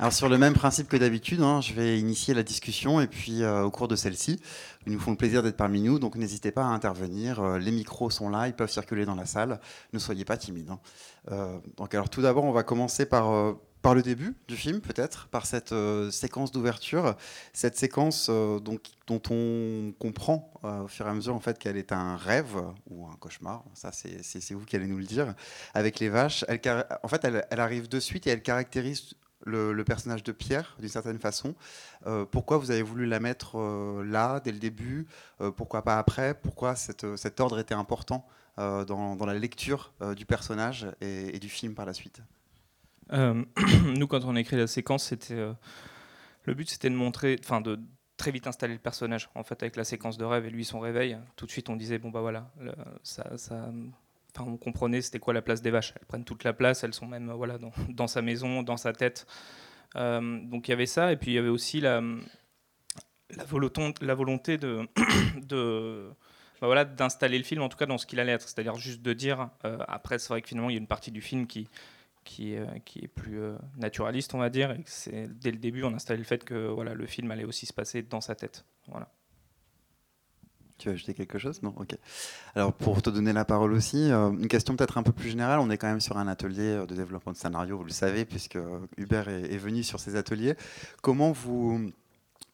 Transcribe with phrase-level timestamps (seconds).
[0.00, 3.42] Alors sur le même principe que d'habitude, hein, je vais initier la discussion et puis
[3.42, 4.40] euh, au cours de celle-ci,
[4.86, 7.40] ils nous font le plaisir d'être parmi nous, donc n'hésitez pas à intervenir.
[7.40, 9.58] Euh, les micros sont là, ils peuvent circuler dans la salle.
[9.92, 10.70] Ne soyez pas timides.
[10.70, 10.78] hein.
[11.32, 15.28] Euh, donc alors tout d'abord, on va commencer par par le début du film, peut-être,
[15.28, 15.74] par cette
[16.10, 17.16] séquence d'ouverture,
[17.52, 21.92] cette séquence donc, dont on comprend au fur et à mesure en fait qu'elle est
[21.92, 22.56] un rêve
[22.90, 23.62] ou un cauchemar.
[23.74, 25.32] Ça, c'est vous qui allez nous le dire.
[25.74, 26.44] Avec les vaches,
[27.04, 31.18] en fait, elle arrive de suite et elle caractérise le, personnage de Pierre d'une certaine
[31.18, 31.54] façon.
[32.06, 35.06] Euh, pourquoi vous avez voulu la mettre euh, là dès le début?
[35.40, 36.34] Euh, Pourquoi pas après?
[36.34, 41.74] Pourquoi cette- cet ordre était important dans, dans la lecture du personnage et, du film
[41.74, 42.22] par la suite?
[43.12, 45.46] Nous, quand on a écrit la séquence, c'était
[46.44, 47.78] le but, c'était de montrer, enfin, de
[48.16, 49.30] très vite installer le personnage.
[49.36, 51.76] En fait, avec la séquence de rêve et lui son réveil, tout de suite, on
[51.76, 52.50] disait bon bah voilà,
[53.04, 53.70] ça, ça-
[54.38, 55.92] enfin, on comprenait c'était quoi la place des vaches.
[55.98, 58.92] Elles prennent toute la place, elles sont même euh, voilà dans, sa maison, dans sa
[58.92, 59.26] tête.
[59.96, 62.02] Euh, donc il y avait ça, et puis il y avait aussi la
[63.46, 66.10] volonté de
[66.60, 68.48] bah voilà, d'installer le film, en tout cas dans ce qu'il allait être.
[68.48, 71.12] C'est-à-dire juste de dire, euh, après c'est vrai que finalement il y a une partie
[71.12, 71.68] du film qui,
[72.24, 73.40] qui, est, plus
[73.76, 76.94] naturaliste, on va dire, et c'est dès le début on installait le fait que voilà,
[76.94, 78.64] le film allait aussi se passer dans sa tête.
[78.88, 79.08] Voilà.
[80.78, 81.60] Tu veux ajouter quelque chose?
[81.62, 81.74] Non?
[81.76, 81.96] Ok.
[82.54, 85.58] Alors, pour te donner la parole aussi, euh, une question peut-être un peu plus générale.
[85.58, 88.24] On est quand même sur un atelier euh, de développement de scénario, vous le savez,
[88.24, 90.54] puisque euh, Hubert est, est venu sur ces ateliers.
[91.02, 91.90] Comment vous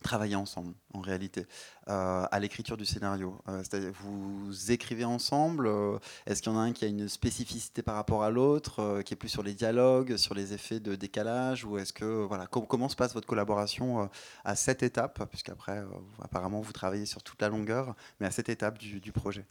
[0.03, 1.47] travaillez ensemble, en réalité,
[1.89, 3.63] euh, à l'écriture du scénario Euh,
[4.03, 7.95] vous écrivez ensemble euh, Est-ce qu'il y en a un qui a une spécificité par
[7.95, 11.79] rapport à l'autre, qui est plus sur les dialogues, sur les effets de décalage Ou
[11.79, 14.11] est-ce que, voilà, com- comment se passe votre collaboration
[14.45, 15.83] à cette étape Puisqu'après,
[16.21, 19.47] apparemment, vous travaillez sur toute la longueur mais à cette étape du, du projet?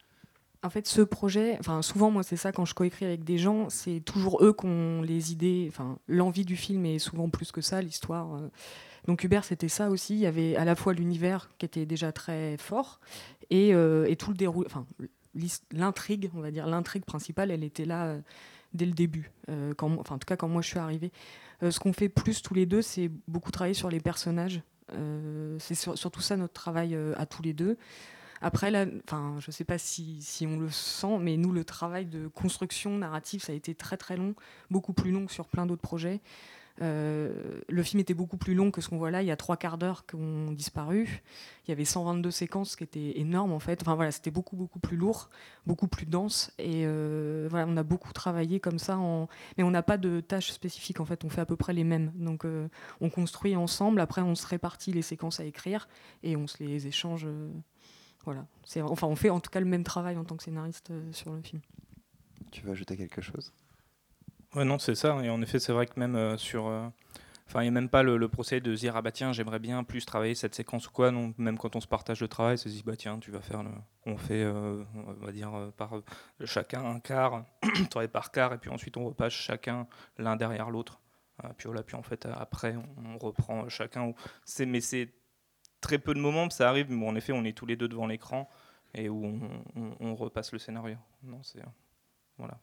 [0.62, 3.70] En fait, ce projet, enfin souvent moi c'est ça quand je coécris avec des gens,
[3.70, 7.60] c'est toujours eux qui ont les idées, enfin l'envie du film est souvent plus que
[7.60, 8.40] ça, l'histoire.
[9.08, 12.12] Donc Hubert c'était ça aussi, il y avait à la fois l'univers qui était déjà
[12.12, 13.00] très fort
[13.50, 14.86] et, euh, tout le déroulé, enfin
[15.72, 18.22] l'intrigue, on va dire l'intrigue principale, elle était là euh,
[18.74, 21.12] dès le début, euh, quand, enfin en tout cas quand moi je suis arrivée.
[21.62, 24.62] Ce qu'on fait plus tous les deux, c'est beaucoup travailler sur les personnages.
[25.60, 27.78] C'est sur- surtout ça notre travail à tous les deux.
[28.42, 32.28] Après, je ne sais pas si, si on le sent, mais nous, le travail de
[32.28, 34.36] construction narrative, ça a été très très long,
[34.70, 36.20] beaucoup plus long que sur plein d'autres projets.
[36.82, 39.22] Euh, le film était beaucoup plus long que ce qu'on voit là.
[39.22, 41.22] Il y a trois quarts d'heure qui ont disparu.
[41.68, 43.82] Il y avait 122 séquences, ce qui était énorme en fait.
[43.82, 45.30] Enfin voilà, c'était beaucoup beaucoup plus lourd,
[45.68, 46.52] beaucoup plus dense.
[46.58, 48.98] Et euh, voilà, on a beaucoup travaillé comme ça,
[49.58, 51.24] mais on n'a pas de tâches spécifiques en fait.
[51.24, 52.12] On fait à peu près les mêmes.
[52.16, 52.68] Donc euh,
[53.02, 54.00] on construit ensemble.
[54.00, 55.88] Après, on se répartit les séquences à écrire
[56.24, 57.28] et on se les échange.
[58.26, 58.46] voilà.
[58.82, 61.42] Enfin, on fait en tout cas le même travail en tant que scénariste sur le
[61.42, 61.62] film.
[62.52, 63.52] Tu veux ajouter quelque chose?
[64.56, 65.20] Ouais, non, c'est ça.
[65.24, 66.68] Et en effet, c'est vrai que même euh, sur.
[66.68, 66.88] euh,
[67.48, 69.84] Enfin, il n'y a même pas le, procès de dire ah bah tiens j'aimerais bien
[69.84, 72.70] plus travailler cette séquence ou quoi non même quand on se partage le travail se
[72.70, 73.64] dit bah tiens tu vas faire
[74.08, 75.92] on fait euh, on va dire par
[76.46, 77.46] chacun un quart
[77.92, 79.88] travaille par quart et puis ensuite on repasse chacun
[80.18, 81.02] l'un derrière l'autre
[81.44, 82.76] Euh, puis voilà puis en fait après
[83.06, 84.14] on, reprend chacun
[84.46, 85.14] c'est mais c'est
[85.82, 87.90] très peu de moments ça arrive mais bon, en effet on est tous les deux
[87.90, 88.50] devant l'écran
[88.96, 91.62] et où on, on- repasse le scénario non c'est
[92.38, 92.58] voilà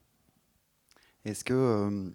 [1.25, 2.13] Est-ce que,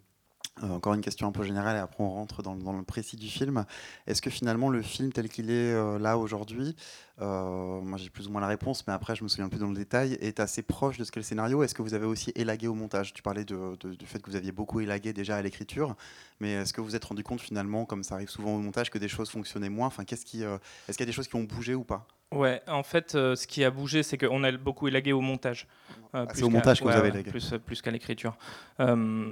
[0.62, 3.28] encore une question un peu générale et après on rentre dans, dans le précis du
[3.28, 3.65] film,
[4.06, 6.75] est-ce que finalement le film tel qu'il est euh, là aujourd'hui,
[7.21, 9.69] euh, moi j'ai plus ou moins la réponse, mais après je me souviens plus dans
[9.69, 11.62] le détail, est assez proche de ce qu'est le scénario?
[11.62, 13.12] Est-ce que vous avez aussi élagué au montage?
[13.12, 15.95] Tu parlais de- de- du fait que vous aviez beaucoup élagué déjà à l'écriture,
[16.41, 18.91] mais est-ce que vous vous êtes rendu compte finalement, comme ça arrive souvent au montage,
[18.91, 19.89] que des choses fonctionnaient moins?
[19.89, 20.56] Enfin, qu'est-ce qui, euh,
[20.89, 22.06] Est-ce qu'il y a des choses qui ont bougé ou pas?
[22.33, 25.69] Ouais, en fait, euh, ce qui a bougé, c'est qu'on a beaucoup élagué au montage.
[26.15, 27.31] Euh, Ah, c'est au montage que vous avez élagué.
[27.31, 28.37] Plus, plus qu'à l'écriture.
[28.81, 29.31] Euh,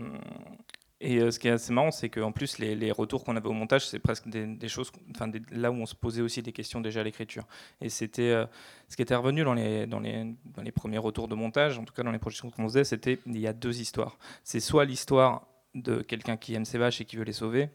[1.01, 3.53] et euh, ce qui est assez marrant, c'est qu'en plus, les, retours qu'on avait au
[3.53, 7.01] montage, c'est presque des, choses, enfin, là où on se posait aussi des questions déjà
[7.01, 7.47] à l'écriture.
[7.81, 8.47] Et c'était euh,
[8.89, 11.85] ce qui était revenu dans les, dans, les, dans les premiers retours de montage, en
[11.85, 14.19] tout cas dans les projections qu'on faisait, c'était il y a deux histoires.
[14.45, 17.71] C'est soit l'histoire de quelqu'un qui aime ses vaches et qui veut les sauver,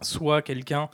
[0.00, 0.88] soit quelqu'un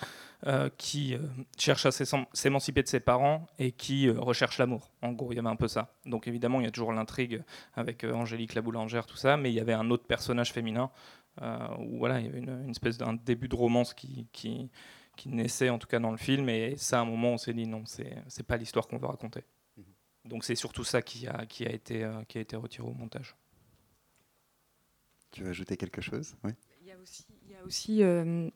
[0.47, 1.17] euh, qui
[1.59, 4.91] cherche à s'éman- s'émanciper de ses parents et qui recherche l'amour.
[5.03, 5.95] En gros, il y avait un peu ça.
[6.07, 7.43] Donc évidemment, il y a toujours l'intrigue
[7.75, 10.91] avec Angélique la boulangère, tout ça, mais il y avait un autre personnage féminin
[11.39, 14.71] où voilà, il y avait une, une espèce d'un début de romance qui, qui,
[15.17, 16.49] qui naissait en tout cas dans le film.
[16.49, 19.45] Et ça, à un moment, on s'est dit non, c'est pas l'histoire qu'on veut raconter.
[20.27, 22.93] Donc c'est surtout ça qui a, qui a, été, euh, qui a été retiré au
[22.93, 23.35] montage.
[25.31, 26.35] Tu veux ajouter quelque chose?
[26.45, 26.53] Oui.
[26.83, 28.51] Il y a aussi, il y a aussi, euh,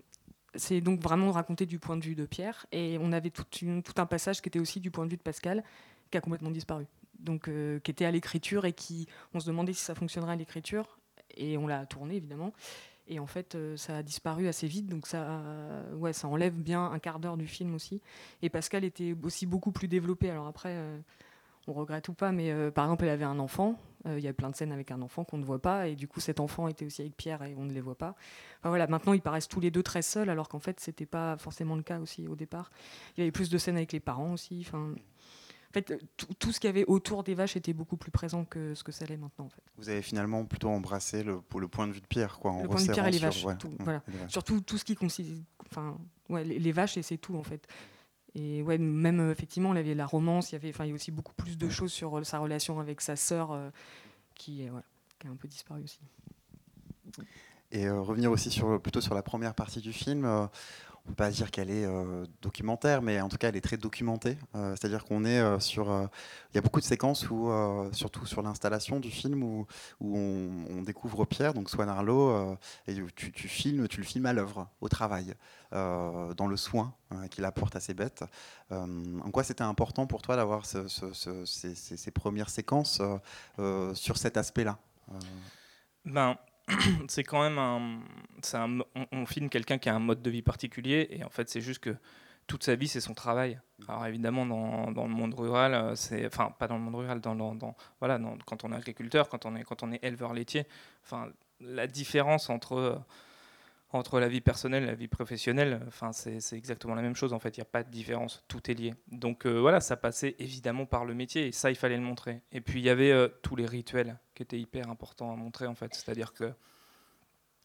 [0.54, 3.32] c'est donc vraiment raconté du point de vue de Pierre, et on avait
[3.62, 5.64] une- tout un passage qui était aussi du point de vue de Pascal,
[6.10, 6.86] qui a complètement disparu.
[7.18, 10.36] Donc, euh, qui était à l'écriture et qui, on se demandait si ça fonctionnerait à
[10.36, 10.98] l'écriture,
[11.36, 12.52] et on l'a tourné évidemment.
[13.06, 15.42] Et en fait, ça a disparu assez vite, donc ça,
[15.94, 18.00] ouais, ça enlève bien un quart d'heure du film aussi.
[18.40, 20.30] Et Pascal était aussi beaucoup plus développé.
[20.30, 20.74] Alors après,
[21.66, 23.78] on regrette ou pas, mais par exemple, elle avait un enfant.
[24.06, 26.08] Il y a plein de scènes avec un enfant qu'on ne voit pas, et du
[26.08, 28.14] coup, cet enfant était aussi avec Pierre et on ne les voit pas.
[28.60, 31.36] Enfin, voilà, maintenant, ils paraissent tous les deux très seuls, alors qu'en fait, c'était pas
[31.36, 32.70] forcément le cas aussi au départ.
[33.16, 34.64] Il y avait plus de scènes avec les parents aussi.
[34.66, 34.94] Enfin, en
[35.74, 35.92] fait,
[36.38, 38.92] tout, ce qu'il y avait autour des vaches était beaucoup plus présent que ce que
[38.92, 39.46] ça l'est maintenant.
[39.46, 39.62] En fait.
[39.76, 42.54] Vous avez finalement plutôt embrassé le, pour le point de vue de Pierre, quoi.
[42.62, 43.44] le point de Pierre et les vaches.
[43.80, 44.02] voilà.
[44.28, 45.30] Surtout tout ce qui consiste,
[45.70, 45.98] enfin,
[46.28, 47.66] ouais, les, vaches et c'est tout en fait.
[48.34, 50.88] Et ouais, même euh, effectivement, il y avait la romance, il y avait, enfin, il
[50.88, 53.70] y a aussi beaucoup plus de choses sur euh, sa relation avec sa sœur euh,
[54.34, 54.66] qui,
[55.18, 56.00] qui a un peu disparu aussi.
[57.70, 60.48] Et revenir aussi sur, plutôt sur la première partie du film
[61.04, 63.76] on peut pas dire qu'elle est euh, documentaire, mais en tout cas, elle est très
[63.76, 64.38] documentée.
[64.54, 65.86] Euh, c'est-à-dire qu'on est, euh, sur.
[65.86, 67.50] Il y a beaucoup de séquences où,
[67.92, 69.66] surtout sur l'installation du film, où,
[70.00, 72.56] où on, découvre Pierre, donc Swan Arlo,
[72.86, 75.34] et tu, tu, filmes, tu le filmes à l'œuvre, au travail,
[75.72, 76.94] dans le soin
[77.30, 78.24] qu'il apporte à ses bêtes.
[78.70, 83.02] en quoi c'était important pour toi d'avoir ces, ces, premières séquences
[83.94, 84.78] sur cet aspect-là
[86.04, 86.36] ben,
[87.08, 88.00] c'est quand même un,
[89.12, 91.80] on, filme quelqu'un qui a un mode de vie particulier et en fait c'est juste
[91.80, 91.94] que
[92.46, 93.60] toute sa vie c'est son travail.
[93.88, 97.20] Alors évidemment dans, dans le monde rural, euh, c'est enfin pas dans le monde rural,
[97.20, 100.66] dans, dans voilà, quand on est agriculteur, quand on est quand on est éleveur laitier,
[101.04, 101.28] enfin
[101.60, 103.00] la différence entre
[103.94, 107.38] entre la vie personnelle et la vie professionnelle, enfin, c'est exactement la même chose en
[107.38, 108.94] fait, il n'y a pas de différence, tout est lié.
[109.12, 112.42] Donc euh, voilà, ça passait évidemment par le métier et ça, il fallait le montrer.
[112.50, 115.68] Et puis il y avait euh, tous les rituels qui étaient hyper importants à montrer
[115.68, 116.52] en fait, c'est-à-dire que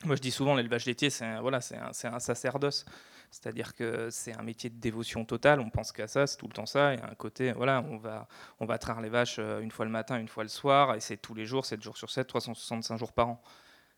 [0.06, 2.86] moi je dis souvent l'élevage laitier, c'est voilà, un, un sacerdoce,
[3.32, 6.54] c'est-à-dire que c'est un métier de dévotion totale, on pense qu'à ça, c'est tout le
[6.54, 8.28] temps ça, et à un côté, voilà, on va,
[8.60, 11.00] on va traire les vaches euh, une fois le matin, une fois le soir, et
[11.00, 13.42] c'est tous les jours, 7 jours sur 7, 365 jours par an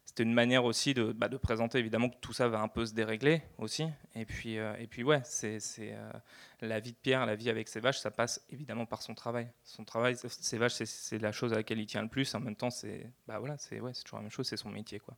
[0.06, 2.86] c'était une manière aussi de, bah, de, présenter évidemment que tout ça va un peu
[2.86, 3.86] se dérégler aussi.
[4.16, 6.12] Et puis, euh, et puis ouais, c'est euh,
[6.60, 9.50] la vie de Pierre, la vie avec ses vaches, ça passe évidemment par son travail.
[9.64, 12.36] Son travail, ses vaches, c'est la chose à laquelle il tient le plus.
[12.36, 15.00] En même temps, c'est bah, voilà, ouais, toujours la même chose, c'est son métier.
[15.00, 15.16] Quoi.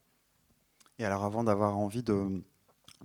[0.99, 2.43] Et alors avant d'avoir envie de,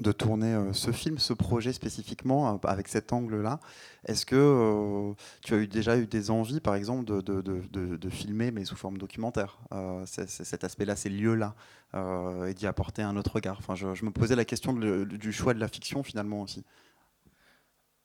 [0.00, 3.60] de tourner euh, ce film, ce projet spécifiquement, euh, avec cet angle-là.
[4.06, 5.12] Est-ce que euh,
[5.42, 9.58] tu as déjà eu des envies, par exemple, de, filmer, mais sous forme documentaire,
[10.06, 11.54] cet aspect-là, ces lieux-là,
[12.46, 15.60] et d'y apporter un autre regard enfin, je, me posais la question du choix de
[15.60, 16.64] la fiction, finalement, aussi.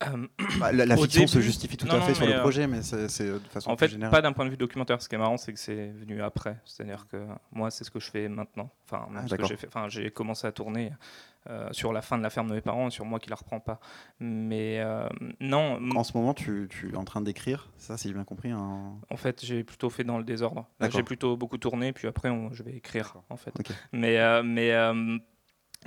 [0.07, 0.27] Euh,
[0.59, 3.39] bah, la, fiction se justifie tout à fait sur le euh, projet, mais c'est de
[3.49, 5.01] façon En fait, pas d'un point de vue documentaire.
[5.01, 6.57] Ce qui est marrant, c'est que c'est venu après.
[6.65, 8.69] C'est-à-dire que moi, c'est ce que je fais maintenant.
[8.85, 10.91] Enfin, ah, j'ai Enfin, commencé à tourner
[11.49, 13.59] euh, sur la fin de la ferme de mes parents, sur moi qui la reprends
[13.59, 13.79] pas.
[14.19, 14.83] Mais
[15.39, 15.79] non.
[15.95, 18.53] En ce moment, tu, tu es en train d'écrire, ça, si j'ai bien compris.
[18.53, 20.67] En fait, j'ai plutôt fait dans le désordre.
[20.91, 23.53] J'ai plutôt beaucoup tourné, puis après, je vais écrire, en fait.
[23.91, 24.71] Mais, mais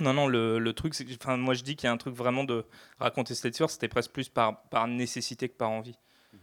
[0.01, 2.43] non, non, le, truc, c'est enfin, moi je dis qu'il y a un truc vraiment
[2.43, 2.65] de
[2.99, 5.97] raconter cette histoire, c'était presque plus par, par nécessité que par envie.
[6.33, 6.39] Mhm.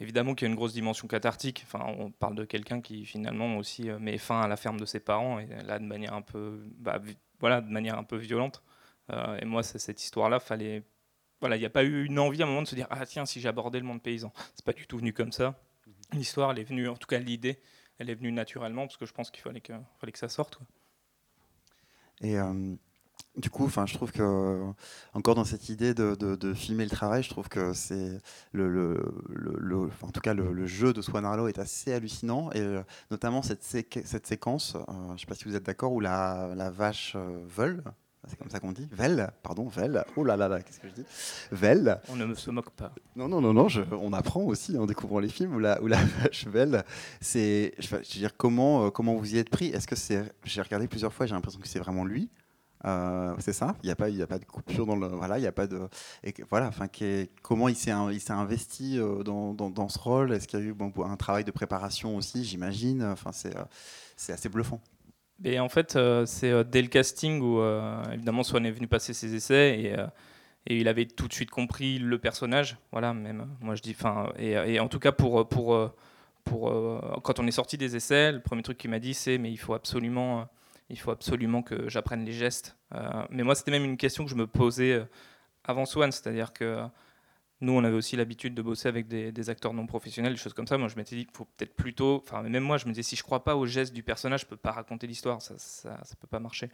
[0.00, 1.64] Évidemment qu'il y a une grosse dimension cathartique.
[1.66, 4.86] Enfin, on parle de quelqu'un qui finalement aussi euh, met fin à la ferme de
[4.86, 7.00] ses parents et là de manière un peu, bah,
[7.40, 8.62] voilà, de manière un peu violente.
[9.12, 10.82] Euh, et moi, cette histoire-là, fallait,
[11.40, 13.06] voilà, il n'y a pas eu une envie à un moment de se dire ah
[13.06, 14.32] tiens si j'abordais le monde paysan.
[14.54, 15.60] C'est pas du tout venu comme ça.
[15.86, 15.94] Mhm.
[16.14, 17.60] L'histoire, elle est venue, en tout cas l'idée,
[17.98, 20.60] elle est venue naturellement parce que je pense qu'il fallait que, fallait que ça sorte.
[22.20, 22.74] Et euh,
[23.36, 24.60] du coup, enfin, je trouve que
[25.12, 28.18] encore dans cette idée de, filmer le travail, je trouve que c'est
[28.52, 29.00] le,
[30.02, 33.62] en tout cas le, jeu de Swan Arlo est assez hallucinant et euh, notamment cette,
[33.62, 37.44] cette séquence, euh, je ne sais pas si vous êtes d'accord, où la, vache euh,
[37.46, 37.82] vole,
[38.26, 40.04] c'est comme ça qu'on dit, velle, pardon, velle.
[40.16, 41.04] Oh là là là, qu'est-ce que je dis?
[41.52, 42.00] Velle.
[42.08, 42.92] On ne se moque pas.
[43.14, 46.02] Non non non non, on apprend aussi en découvrant les films où la, où la
[46.22, 46.84] vache velle.
[47.20, 49.66] C'est, je veux dire, comment comment vous y êtes pris?
[49.66, 52.30] Est-ce que c'est, j'ai regardé plusieurs fois, j'ai l'impression que c'est vraiment lui
[52.86, 53.74] euh, c'est ça.
[53.82, 55.52] Il n'y a pas, il a pas de coupure dans le, voilà, il y a
[55.52, 55.88] pas de,
[56.22, 56.86] et voilà, enfin,
[57.42, 60.32] comment il s'est, il s'est investi euh, dans, dans, ce rôle?
[60.32, 60.74] Est-ce qu'il y a eu
[61.04, 63.02] un travail de préparation aussi, j'imagine?
[63.02, 63.64] Enfin, c'est, euh,
[64.16, 64.80] c'est assez bluffant.
[65.44, 67.60] Et en fait, c'est dès le casting où
[68.10, 69.94] évidemment Swan est venu passer ses essais et,
[70.66, 72.78] et, il avait tout de suite compris le personnage.
[72.90, 75.92] Voilà, même moi je dis, enfin, et, en tout cas pour pour
[76.44, 79.52] pour quand on est sorti des essais, le premier truc qu'il m'a dit c'est mais
[79.52, 80.48] il faut absolument
[80.88, 82.76] il faut absolument que j'apprenne les gestes.
[82.94, 85.04] Euh, mais moi, c'était même une question que je me posais euh,
[85.64, 86.82] avant Swan, c'est-à-dire que
[87.60, 90.66] nous, on avait aussi l'habitude de bosser avec des, acteurs non professionnels, des choses comme
[90.66, 90.78] ça.
[90.78, 92.22] Moi, je m'étais dit, faut peut-être plutôt.
[92.22, 94.46] Enfin, même moi, je me disais, si je crois pas aux gestes du personnage, je
[94.46, 96.70] peux pas raconter l'histoire, ça, ça, peut pas marcher.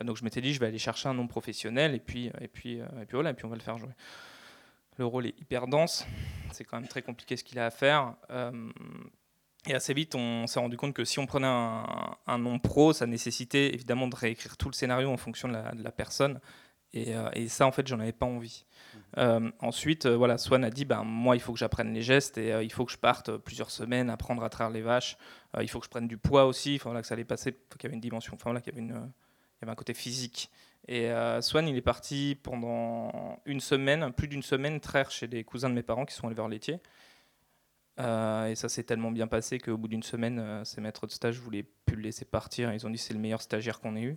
[0.00, 2.48] Euh, donc, je m'étais dit, je vais aller chercher un non professionnel, et puis, et
[2.48, 3.92] puis, et puis voilà, et puis on va le faire jouer.
[4.98, 6.06] Le rôle est hyper dense,
[6.52, 8.14] c'est quand même très compliqué ce qu'il a à faire
[9.66, 13.06] Et assez vite, on s'est rendu compte que si on prenait un, nom pro, ça
[13.06, 16.40] nécessitait évidemment de réécrire tout le scénario en fonction de la, personne.
[16.96, 18.64] Euh, et, ça, en fait, j'en avais pas envie.
[18.64, 18.98] Mmh.
[19.18, 22.38] Euh, ensuite, euh, voilà, Swan a dit, ben, moi, il faut que j'apprenne les gestes
[22.38, 25.18] et il faut que je parte plusieurs semaines apprendre à travers les vaches.
[25.60, 26.76] il faut que je prenne du poids aussi.
[26.76, 28.76] Enfin, voilà, que ça allait passer, qu'il y avait une dimension, enfin, voilà, qu'il y
[28.76, 30.50] avait, une, il y avait un côté physique.
[30.88, 31.10] Et
[31.42, 35.74] Swan, il est parti pendant une semaine, plus d'une semaine, traire chez des cousins de
[35.74, 36.80] mes parents qui sont éleveurs laitiers.
[38.00, 41.12] Euh, et ça s'est tellement bien passé qu'au bout d'une semaine, euh, ces maîtres de
[41.12, 42.72] stage voulaient plus le laisser partir.
[42.72, 44.16] Ils ont dit c'est le meilleur stagiaire qu'on ait eu.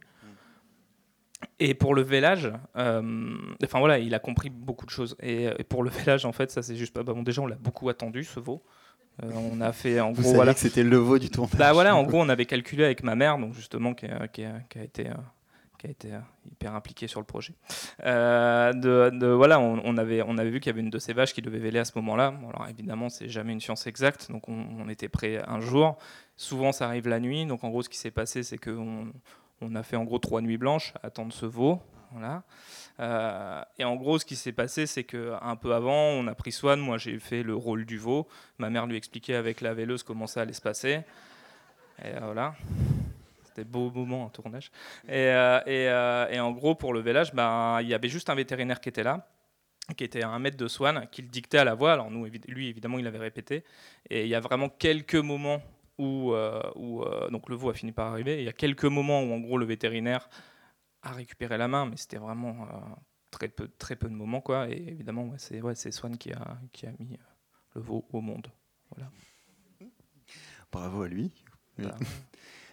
[1.60, 5.18] Et pour le vélage, euh, enfin voilà, il a compris beaucoup de choses.
[5.22, 7.22] Et, pour le vélage, en fait, ça c'est juste pas bon.
[7.22, 8.64] Déjà, on l'a beaucoup attendu ce veau.
[9.22, 11.58] on a fait en gros voilà que c'était le veau du tournage.
[11.58, 14.84] Bah voilà, en gros, on avait calculé avec ma mère, donc justement qui qui a
[14.84, 15.10] été
[15.84, 17.54] qui a été euh, hyper impliqué sur le projet.
[18.06, 18.72] Euh,
[19.36, 21.60] voilà, on, avait, on avait vu qu'il y avait une de ces vaches qui devait
[21.60, 22.34] véler à ce moment-là.
[22.50, 25.98] alors évidemment, c'est jamais une science exacte, donc on, était prêt un jour.
[26.38, 27.46] Souvent, ça arrive la nuit.
[27.46, 29.12] Donc en gros, ce qui s'est passé, c'est qu'on
[29.60, 31.82] on a fait en gros trois nuits blanches attendre ce veau.
[33.00, 36.52] Euh, et en gros, ce qui s'est passé, c'est qu'un peu avant, on a pris
[36.52, 36.76] soin.
[36.78, 38.28] Moi, j'ai fait le rôle du veau.
[38.58, 41.02] Ma mère lui expliquait avec la véleuse comment ça allait se passer.
[42.04, 42.56] Et voilà.
[43.54, 44.72] C'était beau moment en tournage.
[45.08, 48.36] Et, euh, euh, et, en gros, pour le vélage, ben, il y avait juste un
[48.36, 49.28] vétérinaire qui était là
[49.98, 51.92] qui était un maître de Swan, qui le dictait à la voix.
[51.92, 53.66] Alors nous, lui, évidemment, il avait répété.
[54.10, 55.62] Et il y a vraiment quelques moments
[55.98, 58.40] où, euh, où donc le veau a fini par arriver.
[58.40, 60.30] il y a quelques moments où, en gros, le vétérinaire
[61.02, 62.66] a récupéré la main, mais c'était vraiment
[63.30, 64.70] très peu, très peu de moments, quoi.
[64.70, 67.20] Et évidemment, c'est ouais, Swan qui a, qui a mis
[67.76, 68.48] le veau au monde.
[68.96, 69.12] Voilà.
[70.72, 71.30] Bravo à lui.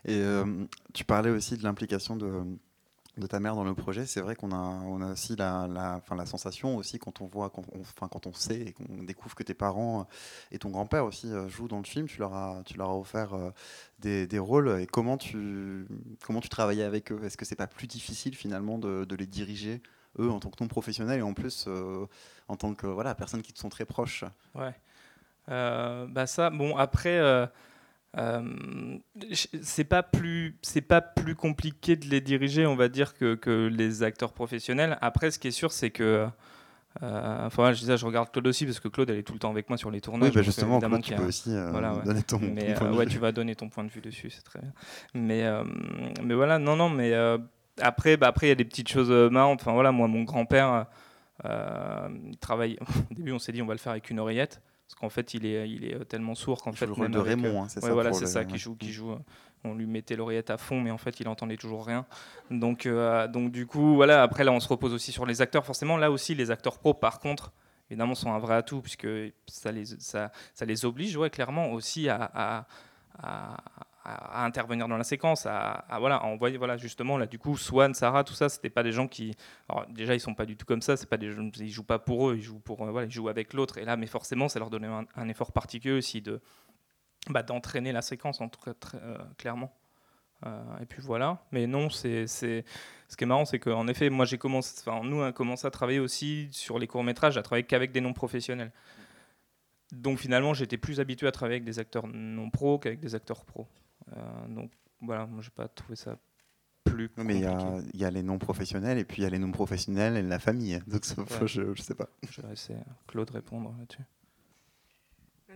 [0.04, 0.64] et euh,
[0.94, 4.06] tu parlais aussi de l'implication de, ta mère dans le projet.
[4.06, 8.08] C'est vrai qu'on a, aussi la, la, la sensation aussi quand on voit, quand on,
[8.08, 10.06] quand on sait et qu'on découvre que tes parents
[10.50, 12.06] et ton grand-père aussi euh, jouent dans le film.
[12.06, 13.50] Tu leur as, tu leur as offert euh,
[13.98, 14.80] des, rôles.
[14.80, 15.86] Et comment tu,
[16.24, 17.20] comment tu travaillais avec eux?
[17.24, 19.82] Est-ce que c'est pas plus difficile finalement de, les diriger
[20.18, 21.68] eux en tant que non professionnels et en plus
[22.48, 24.24] en tant que voilà personnes qui te sont très proches?
[24.54, 24.74] Ouais.
[25.46, 27.48] bah ça, bon après.
[28.16, 33.68] C'est pas plus c'est pas plus compliqué de les diriger on va dire que, que
[33.68, 34.98] les acteurs professionnels.
[35.00, 36.26] Après ce qui est sûr c'est que
[37.02, 39.38] euh, enfin je disais je regarde Claude aussi parce que Claude elle est tout le
[39.38, 40.30] temps avec moi sur les tournages.
[40.30, 41.70] Oui bah justement Claude, tu peux aussi euh,
[42.04, 43.12] donner ton, mais, point de ouais vue.
[43.12, 44.72] tu vas donner ton point de vue dessus c'est très bien.
[45.14, 45.44] Mais
[46.24, 47.14] mais voilà non non mais
[47.80, 49.60] après bah, après il y a des petites choses marrantes.
[49.60, 50.86] Enfin voilà moi mon grand père
[51.44, 52.76] il travaille
[53.12, 54.60] au début on s'est dit on va le faire avec une oreillette
[54.90, 56.86] parce qu'en fait, il est, il est tellement sourd qu'en fait.
[56.86, 57.92] Le rôle de Raymond, hein, c'est ça.
[57.92, 59.14] Voilà, c'est ça qui joue, qui joue.
[59.62, 62.06] On lui mettait l'oreillette à fond, mais en fait, il entendait toujours rien.
[62.50, 64.24] Donc, euh, donc du coup, voilà.
[64.24, 65.64] Après, là, on se repose aussi sur les acteurs.
[65.64, 67.52] Forcément, là aussi, les acteurs pro, par contre,
[67.88, 69.06] évidemment, sont un vrai atout puisque
[69.46, 72.66] ça les, ça, ça les oblige, ouais, clairement, aussi à, à
[73.22, 73.56] à,
[74.04, 78.34] intervenir dans la séquence, à, voilà, envoyer, voilà, justement, là, du coup, Swan, Sarah, tout
[78.34, 79.34] ça, c'était pas des gens qui,
[79.68, 81.28] alors, déjà, ils sont pas du tout comme ça, c'est pas des
[81.58, 83.84] ils jouent pas pour eux, ils jouent pour, euh, voilà, ils jouent avec l'autre, et
[83.84, 86.40] là, mais forcément, ça leur donnait un, effort particulier aussi de,
[87.28, 89.76] bah, d'entraîner la séquence, en cas, très, euh, clairement.
[90.46, 91.44] Euh, et puis voilà.
[91.52, 92.26] Mais non, c'est...
[92.26, 92.62] ce
[93.16, 95.70] qui est marrant, c'est qu'en effet, moi j'ai commencé, enfin, nous on a commencé à
[95.70, 98.72] travailler aussi sur les courts métrages, à travailler qu'avec des non professionnels.
[99.92, 103.44] Donc finalement, j'étais plus habitué à travailler avec des acteurs non pro qu'avec des acteurs
[103.44, 103.66] pro.
[104.12, 106.18] Euh, donc voilà, moi j'ai pas trouvé ça
[106.84, 107.46] plus compliqué.
[107.46, 110.16] Mais il y, a les non professionnels et puis il y a les non professionnels
[110.16, 110.80] et la famille.
[110.88, 111.04] Donc
[111.46, 112.08] je, je sais pas.
[112.28, 112.74] Je vais laisser
[113.06, 114.02] Claude répondre là-dessus.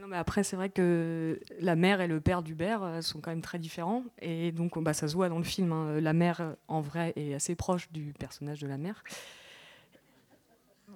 [0.01, 3.31] Non, mais après, c'est vrai que la mère et le père d'Hubert euh, sont quand
[3.31, 4.03] même très différents.
[4.21, 5.73] Et donc, bah, ça se voit dans le film.
[5.73, 6.01] Hein.
[6.01, 9.03] La mère, en vrai, est assez proche du personnage de la mère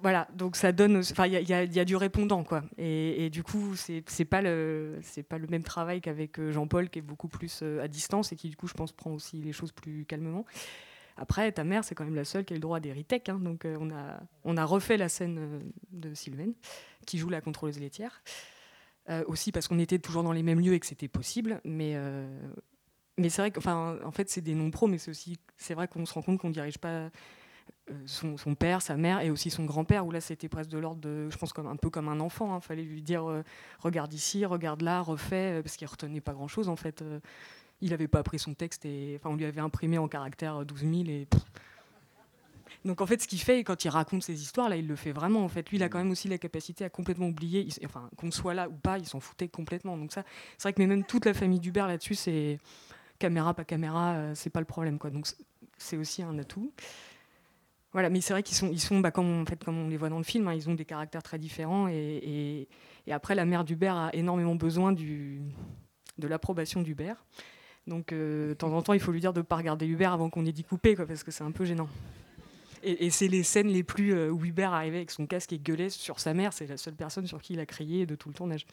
[0.01, 0.97] voilà, donc ça donne.
[0.97, 2.63] Enfin, il y, a du répondant, quoi.
[2.77, 6.99] Et, du coup, c'est pas le c'est pas le même travail qu'avec euh, Jean-Paul, qui
[6.99, 9.51] est beaucoup plus euh, à distance et qui, du coup, je pense, prend aussi les
[9.51, 10.45] choses plus calmement.
[11.17, 12.93] Après, ta mère, c'est quand même la seule qui a le droit des
[13.27, 13.77] Hein, donc, euh,
[14.45, 16.51] on, a, refait la scène de Sylvain,
[17.05, 18.21] qui joue la contrôleuse laitière.
[19.27, 21.59] aussi parce qu'on était toujours dans les mêmes lieux et que c'était possible.
[21.65, 21.95] Mais,
[23.17, 25.37] mais c'est vrai qu'en en fait, c'est des non-pros, mais c'est aussi.
[25.57, 27.09] C'est vrai qu'on se rend compte qu'on ne dirige pas
[27.89, 31.01] euh, son, père, sa mère et aussi son grand-père, où là c'était presque de l'ordre
[31.01, 32.53] de, je pense, comme, un peu comme un enfant.
[32.53, 32.61] Il hein.
[32.61, 33.43] fallait lui dire euh,
[33.79, 37.03] regarde ici, regarde là, refais, euh, parce qu'il retenait pas grand-chose en fait.
[37.81, 40.93] il n'avait pas appris son texte et on lui avait imprimé en caractère 12 000
[41.07, 41.27] et.
[42.85, 45.11] Donc en fait, ce qu'il fait quand il raconte ses histoires, là, il le fait
[45.11, 45.43] vraiment.
[45.43, 47.67] En fait, lui, il a quand même aussi la capacité à complètement oublier.
[47.83, 49.97] enfin, qu'on soit là ou pas, il s'en foutait complètement.
[49.97, 50.23] Donc ça,
[50.57, 52.59] c'est vrai que même toute la famille d'Hubert là-dessus, c'est
[53.17, 55.09] caméra pas caméra, c'est pas le problème quoi.
[55.09, 55.27] Donc
[55.77, 56.71] c'est aussi un atout.
[57.91, 59.97] Voilà, mais c'est vrai qu'ils sont, ils sont bah, comme, en fait, comme on les
[59.97, 61.87] voit dans le film, hein, ils ont des caractères très différents.
[61.87, 62.67] Et,
[63.07, 65.41] et, après, la mère d'Hubert a énormément besoin du,
[66.19, 67.25] de l'approbation d'Hubert.
[67.87, 70.29] Donc de temps en temps, il faut lui dire de ne pas regarder Hubert avant
[70.29, 71.89] qu'on ait dit couper, quoi, parce que c'est un peu gênant.
[72.83, 76.19] Et, c'est les scènes les plus où Hubert arrivait avec son casque et gueulait sur
[76.19, 76.53] sa mère.
[76.53, 78.67] C'est la seule personne sur qui il a crié de tout le tournage.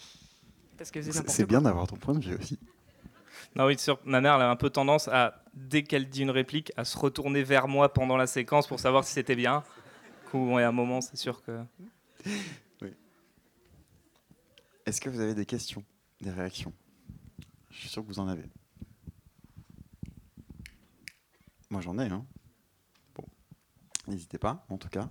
[0.85, 2.59] C'est bien d'avoir ton point de vue aussi.
[3.55, 6.73] Non, oui, ma mère, elle a un peu tendance à, dès qu'elle dit une réplique,
[6.77, 9.65] à se retourner vers moi pendant la séquence pour savoir si c'était bien.
[10.31, 11.63] Coup, a un moment, c'est sûr que.
[12.83, 12.93] Oui.
[14.85, 15.85] Est-ce que vous avez des questions,
[16.21, 16.73] des réactions?
[17.71, 18.45] Je suis sûr que vous en avez.
[21.71, 22.25] Moi, j'en ai, hein.
[23.15, 23.25] Bon,
[24.07, 25.09] n'hésitez pas, en tout cas.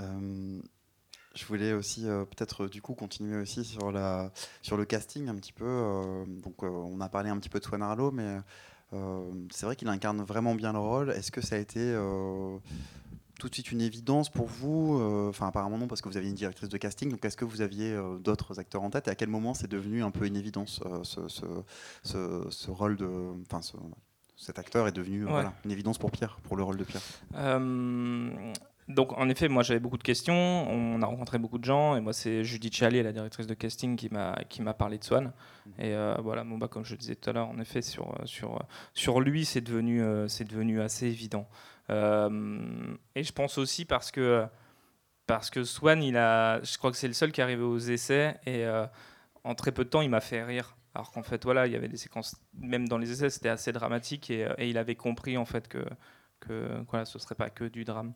[0.00, 0.62] Euh,
[1.36, 4.30] je voulais aussi euh, peut-être du coup continuer aussi sur, la,
[4.62, 5.64] sur le casting un petit peu.
[5.66, 8.38] Euh, donc euh, on a parlé un petit peu de Swan Arlo, mais
[9.50, 11.10] c'est vrai qu'il incarne vraiment bien le rôle.
[11.10, 11.94] Est-ce que ça a été
[13.38, 16.36] tout de suite une évidence pour vous Enfin apparemment non parce que vous aviez une
[16.36, 17.10] directrice de casting.
[17.10, 20.02] Donc est-ce que vous aviez d'autres acteurs en tête et à quel moment c'est devenu
[20.02, 23.10] un peu une évidence ce, ce, ce, rôle de,
[23.50, 23.60] enfin
[24.36, 27.02] cet acteur est devenu voilà, une évidence pour Pierre, pour le rôle de Pierre?
[28.88, 32.00] Donc en effet, moi j'avais beaucoup de questions, on a rencontré beaucoup de gens, et
[32.00, 35.24] moi c'est Judith Chalier, la directrice de casting, qui m'a qui m'a parlé de Swan.
[35.24, 35.72] Mhm.
[35.80, 38.16] Et euh, voilà, bon, bah, comme je le disais tout à l'heure, en effet sur
[38.26, 38.64] sur
[38.94, 41.48] sur lui c'est devenu euh, c'est devenu assez évident.
[41.90, 44.46] Euh, et je pense aussi parce que
[45.26, 47.78] parce que Swan, il a, je crois que c'est le seul qui est arrivé aux
[47.78, 48.64] essais et
[49.42, 50.76] en très peu de temps il m'a fait rire.
[50.94, 53.72] Alors qu'en fait voilà, il y avait des séquences, même dans les essais c'était assez
[53.72, 55.84] dramatique et, et, il avait compris en fait que
[56.40, 58.14] que voilà, ce serait pas que du drame.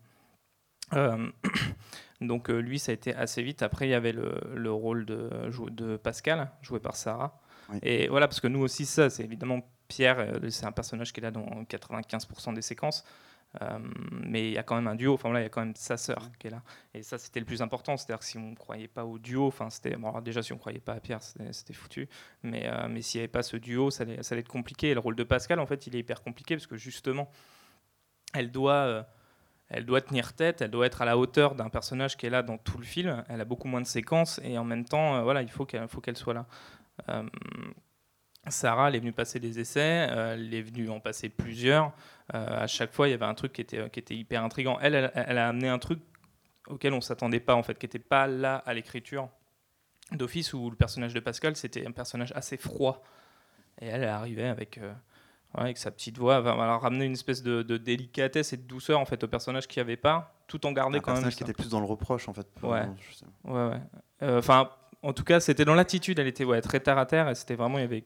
[0.95, 1.31] Euh,
[2.21, 3.63] donc euh, lui, ça a été assez vite.
[3.63, 5.31] Après, il y avait le, rôle de,
[5.71, 7.41] de, Pascal, joué par Sarah.
[7.83, 11.21] Et voilà, parce que nous aussi, ça, c'est évidemment Pierre, euh, c'est un personnage qui
[11.21, 13.05] est là dans 95% des séquences.
[14.11, 15.15] mais il y a quand même un duo.
[15.15, 16.63] Enfin là, il y a quand même sa sœur qui est là.
[16.95, 17.97] Et ça, c'était le plus important.
[17.97, 20.57] C'est-à-dire que si on ne croyait pas au duo, enfin c'était bon, déjà si on
[20.57, 22.09] ne croyait pas à Pierre, c'était foutu.
[22.43, 24.91] Mais mais s'il n'y avait pas ce duo, ça allait, ça allait être compliqué.
[24.91, 27.31] Et le rôle de Pascal, en fait, il est hyper compliqué parce que justement,
[28.35, 29.07] elle doit
[29.71, 32.43] elle doit tenir tête, elle doit être à la hauteur d'un personnage qui est là
[32.43, 33.25] dans tout le film.
[33.29, 36.17] Elle a beaucoup moins de séquences et en même temps, euh, voilà, il faut qu'elle
[36.17, 36.47] soit là.
[37.09, 37.23] Euh,
[38.49, 41.93] Sarah, elle est venue passer des essais, euh, elle est venue en passer plusieurs.
[42.33, 44.77] à chaque fois, il y avait un truc qui était, qui était hyper intrigant.
[44.81, 46.01] Elle, elle, a amené un truc
[46.67, 49.29] auquel on s'attendait pas, en fait, qui n'était pas là à l'écriture
[50.13, 53.05] d'office, où le personnage de Pascal, c'était un personnage assez froid.
[53.81, 54.81] Et elle est arrivée avec
[55.55, 59.23] avec sa petite voix, va ramener une espèce de, délicatesse et de douceur en fait
[59.25, 61.19] au personnage qui avait pas, tout en gardant quand même.
[61.19, 62.47] Un personnage qui était plus dans le reproche en fait.
[62.63, 62.87] Ouais.
[63.45, 63.81] ouais, ouais.
[64.23, 64.71] Euh, enfin,
[65.03, 66.19] en tout cas, c'était dans l'attitude.
[66.19, 68.05] Elle était ouais, très terre à terre et c'était vraiment il y avait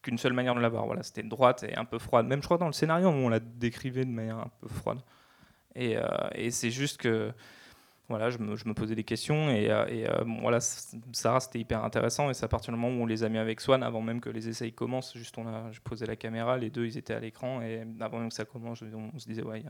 [0.00, 0.86] qu'une seule manière de la voir.
[0.86, 2.26] Voilà, c'était droite et un peu froide.
[2.26, 5.00] Même je crois dans le scénario on la décrivait de manière un peu froide.
[5.74, 6.04] Et, euh,
[6.34, 7.32] et c'est juste que
[8.08, 12.34] voilà, je me, posais des questions et, euh, euh, voilà, Sarah c'était hyper intéressant et
[12.34, 14.28] c'est à partir du moment où on les a mis avec Swan, avant même que
[14.28, 17.20] les essais commencent, juste on a, je posais la caméra, les deux ils étaient à
[17.20, 19.64] l'écran et avant même que ça commence, on, se disait ouais,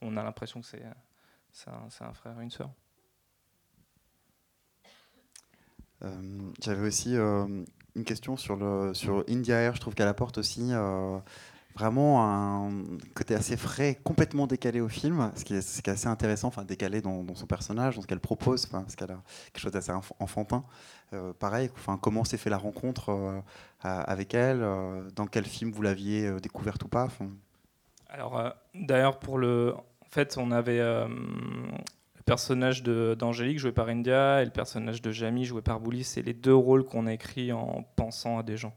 [0.00, 0.82] on a l'impression que c'est
[1.68, 2.70] un, un, frère et une sœur.
[6.02, 10.72] Euh, j'avais aussi une question sur, le, sur India Air, je trouve qu'elle apporte aussi
[11.74, 12.70] vraiment un
[13.14, 17.24] côté assez frais, complètement décalé au film, ce qui est, assez intéressant, enfin décalé dans,
[17.34, 20.64] son personnage, dans ce qu'elle propose, parce qu'elle a quelque chose d'assez enfantin.
[21.12, 23.40] Euh, pareil, enfin, comment s'est fait la rencontre euh,
[23.80, 27.08] avec elle euh, Dans quel film vous l'aviez découverte ou pas
[28.08, 34.44] Alors, d'ailleurs, pour le, en fait, on avait le personnage d'Angélique joué par India et
[34.44, 36.04] le personnage de Jamie joué par Boulis.
[36.04, 38.74] C'est les deux rôles qu'on a écrits en pensant à des gens.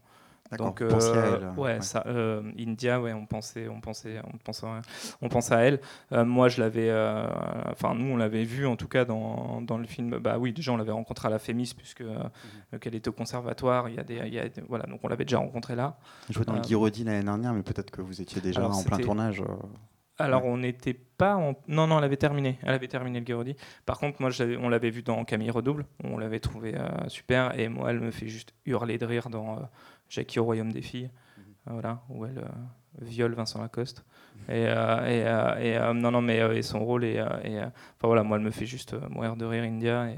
[0.57, 1.59] Donc, euh, à elle.
[1.59, 4.67] Ouais, Ça, euh, India, ouais, on pensait, on pensait, on pensait,
[5.21, 5.79] on à elle.
[6.11, 6.91] Euh, moi, je l'avais,
[7.71, 10.19] enfin, nous, on l'avait vu en tout cas dans, dans, le film.
[10.19, 12.79] Bah oui, déjà, on l'avait rencontré à la Fémis puisque mhm.
[12.79, 13.89] qu'elle était au conservatoire.
[13.89, 15.97] Il y a des, il y a, voilà, donc on l'avait déjà rencontré là.
[16.29, 19.41] Je jouait dans Guiraudy l'année dernière, mais peut-être que vous étiez déjà en plein tournage.
[20.17, 21.55] Alors, on n'était pas en...
[21.67, 22.57] Non, non, elle avait terminé.
[22.61, 23.57] Elle avait terminé le Guiraudy.
[23.85, 24.29] Par contre, moi,
[24.61, 25.85] on l'avait vu dans Camille Redouble.
[26.05, 26.73] On l'avait trouvé
[27.07, 27.59] super.
[27.59, 29.59] Et moi, elle me fait juste hurler de rire dans
[30.09, 31.43] Jackie au Royaume des filles, mhm.
[31.67, 34.05] voilà, où elle euh, viole Vincent Lacoste.
[34.35, 34.55] Mhm.
[34.55, 37.71] Et, euh, et, euh, non, non, mais et son rôle et, enfin
[38.03, 40.09] voilà, moi elle me fait juste mourir de rire India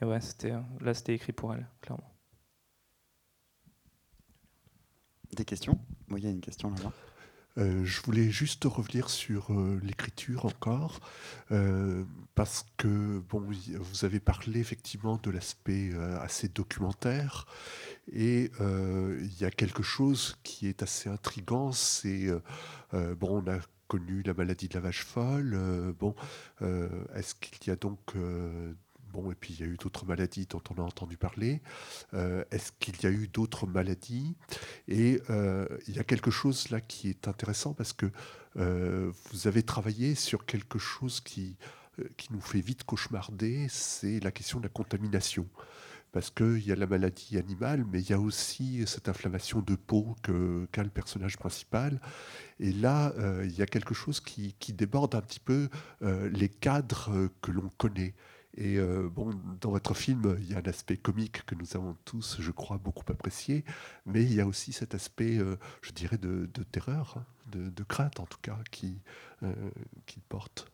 [0.00, 2.08] et, ouais, c'était là c'était écrit pour elle, clairement.
[5.34, 5.78] Des questions?
[6.08, 6.92] Moi, il y a une question là-bas.
[7.58, 11.00] Euh, je voulais juste revenir sur euh, l'écriture encore,
[11.50, 13.46] euh, parce que bon,
[13.78, 17.46] vous avez parlé effectivement de l'aspect assez documentaire,
[18.10, 22.28] et il y a quelque chose qui est assez intrigant, c'est
[22.92, 26.14] bon, on a connu la maladie de la vache folle, bon,
[27.14, 28.14] est-ce qu'il y a donc
[29.12, 31.60] bon, et puis il y a eu d'autres maladies dont on a entendu parler.
[32.12, 34.36] Est-ce qu'il y a eu d'autres maladies?
[34.88, 38.10] Et il y a quelque chose là qui est intéressant parce que
[38.54, 41.56] vous avez travaillé sur quelque chose qui,
[42.16, 45.46] qui nous fait vite cauchemarder, c'est la question de la contamination
[46.12, 49.74] parce qu'il y a la maladie animale, mais il y a aussi cette inflammation de
[49.74, 52.00] peau qu'a le personnage principal.
[52.60, 55.68] Et là, euh, il y a quelque chose qui, déborde un petit peu
[56.02, 58.14] euh, les cadres euh, que l'on connaît.
[58.56, 58.78] Et
[59.10, 62.50] bon, dans votre film, il y a un aspect comique que nous avons tous, je
[62.50, 63.64] crois, beaucoup apprécié,
[64.04, 65.38] mais il y a aussi cet aspect,
[65.80, 69.00] je dirais, de, terreur, hein, de, crainte en tout cas, qui,
[70.06, 70.70] qu'il porte.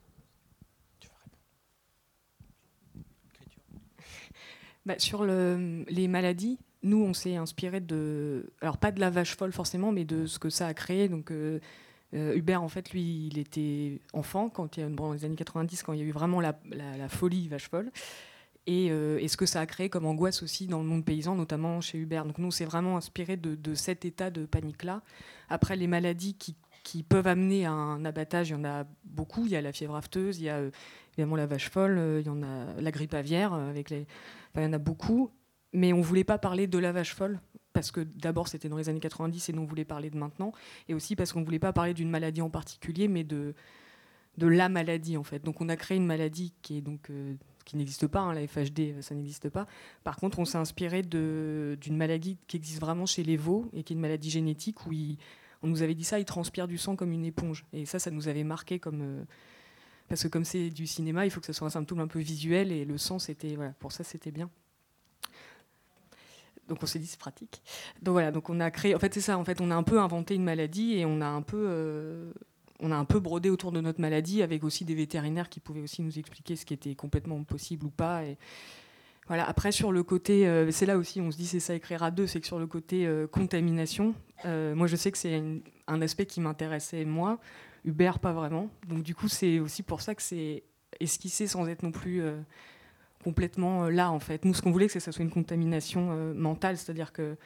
[4.88, 8.52] Bah, sur les maladies, nous, on s'est inspiré de.
[8.60, 11.08] Alors, pas de la vache folle forcément, mais de ce que ça a créé.
[11.08, 11.30] Donc,
[12.14, 15.24] euh, euh, Hubert, en fait, lui, il était enfant quand il y a, dans les
[15.24, 16.54] années 90, quand il y a eu vraiment la,
[17.08, 17.90] folie vache folle.
[18.68, 21.80] Euh, et, ce que ça a créé comme angoisse aussi dans le monde paysan, notamment
[21.80, 22.24] chez Hubert.
[22.24, 25.02] Donc, nous, on s'est vraiment inspiré de, cet état de panique-là.
[25.48, 26.56] Après, les maladies qui,
[27.02, 29.44] peuvent amener à un abattage, il y en a beaucoup.
[29.44, 30.62] Il y a la fièvre afteuse, il y a
[31.12, 34.06] évidemment la vache folle, il y en a la grippe aviaire avec les
[34.56, 35.30] il y en a beaucoup,
[35.72, 37.40] mais on ne voulait pas parler de la vache folle,
[37.78, 40.52] parce que d'abord c'était dans les années 90 et nous on voulait parler de maintenant,
[40.88, 43.54] et aussi parce qu'on ne voulait pas parler d'une maladie en particulier, mais de,
[44.36, 45.44] de la maladie en fait.
[45.44, 48.44] Donc on a créé une maladie qui est donc euh, qui n'existe pas, hein, la
[48.48, 49.68] FHD, ça n'existe pas.
[50.02, 53.92] Par contre, on s'est inspiré d'une maladie qui existe vraiment chez les veaux et qui
[53.92, 54.90] est une maladie génétique où
[55.62, 57.64] on nous avait dit ça, il transpire du sang comme une éponge.
[57.72, 59.24] Et ça, ça nous avait marqué comme euh,
[60.08, 62.18] parce que comme c'est du cinéma, il faut que ce soit un symptôme un peu
[62.18, 64.50] visuel et le sang, c'était voilà, pour ça c'était bien.
[66.68, 67.62] Donc on s'est dit c'est pratique.
[68.02, 68.94] Donc voilà, donc on a créé.
[68.94, 69.38] En fait c'est ça.
[69.38, 72.32] En fait on a un peu inventé une maladie et on a un peu, euh,
[72.80, 75.80] on a un peu brodé autour de notre maladie avec aussi des vétérinaires qui pouvaient
[75.80, 78.24] aussi nous expliquer ce qui était complètement possible ou pas.
[78.24, 78.38] Et
[79.26, 79.48] voilà.
[79.48, 82.10] Après sur le côté, euh, c'est là aussi on se dit c'est ça écrire à
[82.10, 85.42] deux, c'est que sur le côté euh, contamination, moi je sais que c'est
[85.86, 87.38] un aspect qui m'intéressait moi.
[87.84, 88.68] Uber, pas vraiment.
[88.88, 90.64] Donc du coup, c'est aussi pour ça que c'est
[91.00, 92.22] esquissé sans être non plus
[93.28, 94.46] complètement euh, là, en fait.
[94.46, 97.36] Nous, ce qu'on voulait, c'est que ça soit une contamination euh, mentale, c'est-à-dire que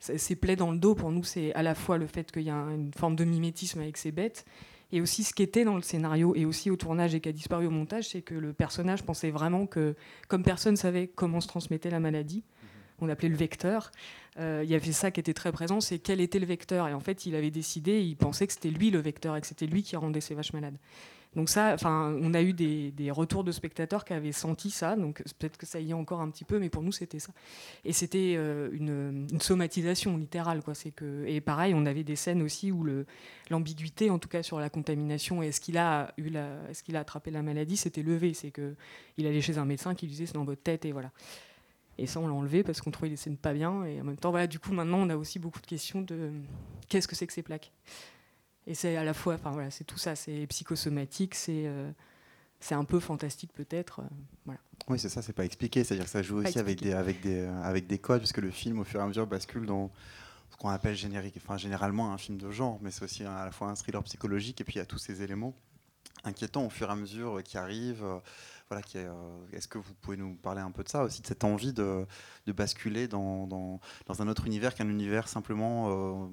[0.00, 2.50] ces plaies dans le dos, pour nous, c'est à la fois le fait qu'il y
[2.50, 4.46] a une forme de mimétisme avec ces bêtes,
[4.92, 7.32] et aussi ce qui était dans le scénario, et aussi au tournage et qui a
[7.32, 9.96] disparu au montage, c'est que le personnage pensait vraiment que,
[10.28, 12.44] comme personne savait comment se transmettait la maladie,
[13.00, 13.90] on appelait le vecteur.
[14.38, 16.88] Euh, il y avait ça qui était très présent, c'est quel était le vecteur.
[16.88, 19.46] Et en fait, il avait décidé, il pensait que c'était lui le vecteur et que
[19.48, 20.78] c'était lui qui rendait ses vaches malades.
[21.36, 25.56] Donc ça, on a eu des, retours de spectateurs qui avaient senti ça, donc peut-être
[25.56, 27.32] que ça y est encore un petit peu, mais pour nous c'était ça.
[27.84, 30.74] Et c'était euh, une, somatisation littérale, quoi.
[31.26, 32.84] Et pareil, on avait des scènes aussi où
[33.50, 36.28] l'ambiguïté, en tout cas sur la contamination, est-ce qu'il a eu
[36.70, 38.34] est-ce qu'il a attrapé la maladie, c'était levé.
[38.34, 38.74] C'est que
[39.16, 41.10] il allait chez un médecin qui lui disait c'est dans votre tête et voilà.
[41.98, 43.84] Et ça, on l'a enlevé parce qu'on trouvait les scènes pas bien.
[43.84, 46.30] Et en même temps, voilà, du coup, maintenant, on a aussi beaucoup de questions de
[46.88, 47.72] qu'est-ce que c'est que ces plaques?
[48.68, 51.90] Et c'est à la fois, enfin voilà, c'est tout ça, c'est psychosomatique, c'est euh,
[52.60, 54.00] c'est un peu fantastique peut-être.
[54.00, 54.08] Euh,
[54.44, 54.60] voilà.
[54.88, 55.84] Oui, c'est ça, c'est pas expliqué.
[55.84, 58.78] C'est-à-dire que ça joue aussi avec des, avec, des, avec des codes, puisque le film,
[58.78, 59.90] au fur et à mesure, bascule dans
[60.50, 63.52] ce qu'on appelle générique, enfin, généralement un film de genre, mais c'est aussi à la
[63.52, 65.54] fois un thriller psychologique, et puis il y a tous ces éléments
[66.24, 68.04] inquiétants au fur et à mesure qui arrivent.
[68.68, 71.44] Voilà, euh, est-ce que vous pouvez nous parler un peu de ça aussi, de cette
[71.44, 72.06] envie de,
[72.48, 73.80] basculer dans, dans,
[74.20, 76.26] un autre univers qu'un univers simplement euh,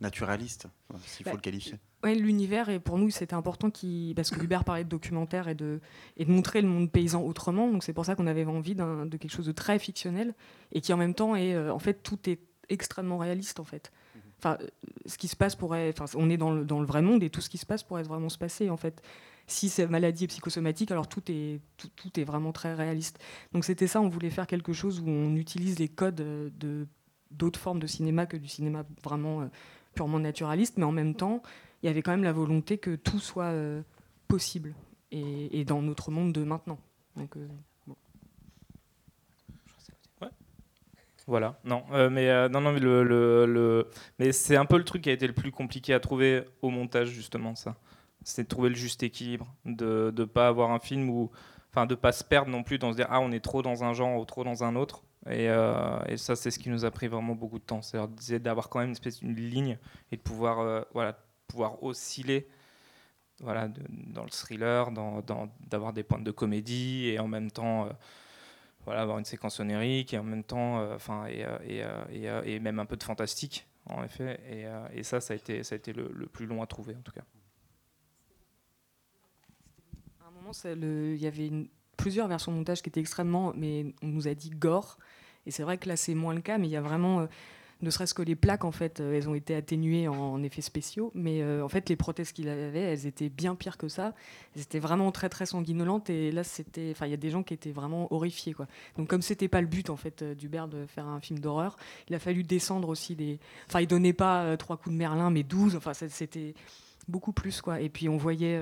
[0.00, 0.66] naturaliste,
[1.04, 4.42] s'il faut bah, le qualifier Oui, l'univers, et pour nous, c'était important, qui, parce que
[4.42, 5.80] Hubert parlait de documentaire et de,
[6.16, 9.16] et de montrer le monde paysan autrement, donc c'est pour ça qu'on avait envie de
[9.16, 10.34] quelque chose de très fictionnel,
[10.72, 13.92] et qui en même temps est, euh, en fait, tout est extrêmement réaliste, en fait.
[14.14, 14.20] Mhm.
[14.38, 14.58] Enfin,
[15.06, 17.30] ce qui se passe pourrait, enfin, on est dans le, dans le vrai monde et
[17.30, 19.02] tout ce qui se passe pourrait vraiment se passer en fait
[19.46, 23.20] si cette maladie est psychosomatique, alors tout est, tout, est vraiment très réaliste.
[23.52, 26.86] Donc c'était ça, on voulait faire quelque chose où on utilise les codes de
[27.32, 29.46] d'autres formes de cinéma que du cinéma vraiment euh,
[29.96, 31.42] purement naturaliste, mais en même temps,
[31.82, 33.82] il y avait quand même la volonté que tout soit euh,
[34.28, 34.74] possible
[35.10, 36.78] et, dans notre monde de maintenant.
[37.18, 37.48] Euh,
[41.28, 43.88] Voilà, non, mais non, non, mais le
[44.20, 46.70] mais c'est un peu le truc qui a été le plus compliqué à trouver au
[46.70, 47.74] montage justement ça
[48.26, 51.30] c'est de trouver le juste équilibre, de ne pas avoir un film où,
[51.70, 53.84] enfin, de pas se perdre non plus dans se dire ah on est trop dans
[53.84, 55.02] un genre ou trop dans un autre.
[55.28, 58.38] Et, euh, et ça, c'est ce qui nous a pris vraiment beaucoup de temps, c'est
[58.38, 59.78] d'avoir quand même une espèce d'une ligne
[60.12, 62.48] et de pouvoir, euh, voilà, pouvoir osciller,
[63.40, 67.86] voilà, dans le thriller, d'avoir des points de comédie et en même temps.
[67.86, 67.90] Euh,
[68.84, 71.82] voilà, avoir une séquence onérique et en même temps, enfin, et, et,
[72.44, 74.38] et, même un peu de fantastique, en effet.
[74.94, 77.10] Et, ça, ça a été, ça a été le, plus long à trouver, en tout
[77.10, 77.24] cas
[80.64, 81.50] il y avait
[82.06, 84.96] plusieurs versions montage qui étaient extrêmement, mais on nous a dit gore.
[85.44, 87.26] Et c'est vrai que là, c'est moins le cas, mais il y a vraiment, euh,
[87.82, 91.10] ne serait-ce que les plaques, en fait, euh, elles ont été atténuées en, effets spéciaux,
[91.16, 94.14] mais euh, en fait, les prothèses qu'il avait, elles étaient bien pires que ça.
[94.54, 97.42] Elles étaient vraiment très, très sanguinolentes, et là, c'était, enfin, il y a des gens
[97.42, 98.68] qui étaient vraiment horrifiés, quoi.
[98.96, 101.76] Donc, comme c'était pas le but, en fait, d'Hubert de faire un film d'horreur,
[102.08, 105.42] il a fallu descendre aussi des, enfin, il donnait pas trois coups de Merlin, mais
[105.42, 106.54] 12, enfin, c'était
[107.08, 107.80] beaucoup plus, quoi.
[107.80, 108.60] Et puis, on voyait,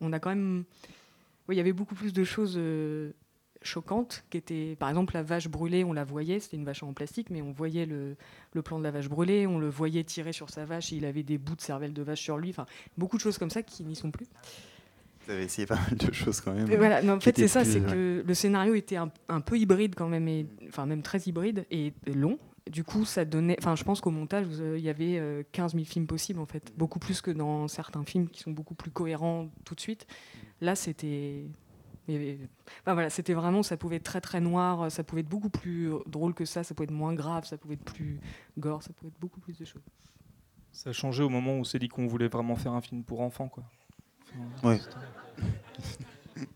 [0.00, 0.64] on a quand même,
[1.54, 2.58] il y avait beaucoup plus de choses
[3.62, 6.92] choquante, qui était, par exemple, la vache brûlée, on la voyait, c'était une vache en
[6.92, 8.16] plastique, mais on voyait le,
[8.52, 11.04] le, plan de la vache brûlée, on le voyait tirer sur sa vache, et il
[11.04, 13.62] avait des bouts de cervelle de vache sur lui, enfin, beaucoup de choses comme ça
[13.62, 14.26] qui n'y sont plus.
[15.26, 16.66] Vous avez essayé pas mal de choses quand même.
[16.66, 20.08] voilà, en fait, c'est ça, c'est que le scénario était un, un, peu hybride quand
[20.08, 22.38] même, et, enfin, même très hybride et long.
[22.70, 23.56] Du coup, ça donnait.
[23.60, 26.72] Enfin, je pense qu'au montage, il y avait 15 euh, 000 films possibles, en fait.
[26.76, 30.06] Beaucoup plus que dans certains films qui sont beaucoup plus cohérents tout de suite.
[30.60, 31.46] Là, c'était
[32.84, 36.34] voilà, c'était vraiment, ça pouvait être très très noir, ça pouvait être beaucoup plus drôle
[36.34, 38.20] que ça, ça pouvait être moins grave, ça pouvait être plus
[38.58, 39.82] gore, ça pouvait être beaucoup plus de choses.
[40.72, 43.22] Ça a changé au moment où c'est dit qu'on voulait vraiment faire un film pour
[43.22, 43.64] enfants, quoi.
[44.62, 44.76] oui.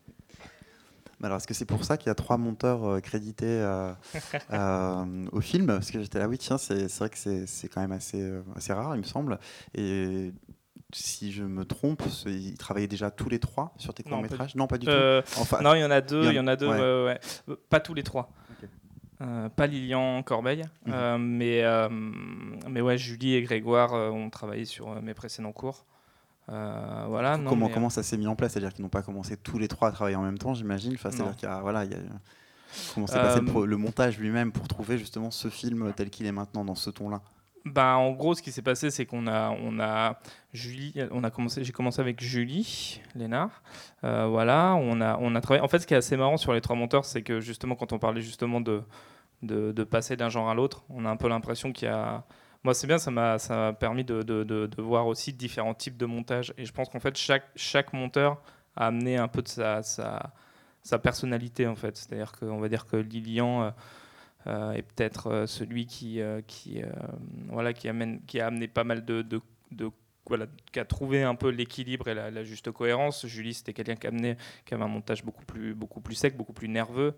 [1.22, 3.92] alors, est-ce que c'est pour ça qu'il y a trois monteurs euh, crédités euh,
[4.52, 5.66] euh, au film?
[5.66, 8.94] Parce que j'étais là, oui, tiens, c'est vrai que c'est quand même assez, assez rare,
[8.94, 9.38] il me semble.
[9.74, 10.32] Et
[10.94, 14.66] si je me trompe, ils travaillaient déjà tous les trois sur tes courts métrages Non,
[14.66, 14.92] pas du tout.
[14.92, 15.22] Euh,
[15.62, 16.24] non, il y en a deux.
[16.24, 16.70] Il y en a deux.
[17.68, 18.30] Pas tous les trois.
[19.22, 20.92] Euh, pas Lilian Corbeil, mhm.
[20.94, 21.62] euh, mais
[22.68, 25.84] mais ouais, Julie et Grégoire ont travaillé sur mes précédents cours.
[26.48, 27.38] voilà.
[27.46, 28.52] comment comment ça s'est mis en place?
[28.52, 30.94] C'est-à-dire qu'ils n'ont pas commencé tous les trois à travailler en même temps, j'imagine?
[30.94, 31.98] Enfin, c'est-à-dire qu'il y a voilà, il y a
[32.94, 36.64] comment s'est passé le montage lui-même pour trouver justement ce film tel qu'il est maintenant
[36.64, 37.20] dans ce ton-là?
[37.64, 40.18] Bah, en gros, ce qui s'est passé, c'est qu'on a, on a
[40.52, 43.62] Julie, on a commencé, j'ai commencé avec Julie Lénard.
[44.04, 45.62] Euh, voilà, on a, on a travaillé.
[45.62, 47.92] En fait, ce qui est assez marrant sur les trois monteurs, c'est que justement, quand
[47.92, 48.82] on parlait justement de,
[49.42, 52.24] de, passer d'un genre à l'autre, on a un peu l'impression qu'il y a.
[52.64, 55.96] Moi, c'est bien, ça m'a, ça m'a permis de, de, de, voir aussi différents types
[55.96, 56.52] de montage.
[56.58, 58.42] Et je pense qu'en fait, chaque, chaque monteur
[58.76, 60.32] a amené un peu de sa, sa,
[60.82, 61.96] sa personnalité, en fait.
[61.96, 63.64] C'est-à-dire qu'on va dire que Lilian.
[63.64, 63.70] Euh,
[64.46, 66.40] euh, et peut-être euh, celui qui, euh,
[67.48, 69.24] voilà, qui, amène, qui a amené pas mal de,
[70.26, 73.26] voilà, qui a trouvé un peu l'équilibre et la, juste cohérence.
[73.26, 76.68] Julie, c'était quelqu'un qui, qui avait un montage beaucoup plus, beaucoup plus sec, beaucoup plus
[76.68, 77.14] nerveux.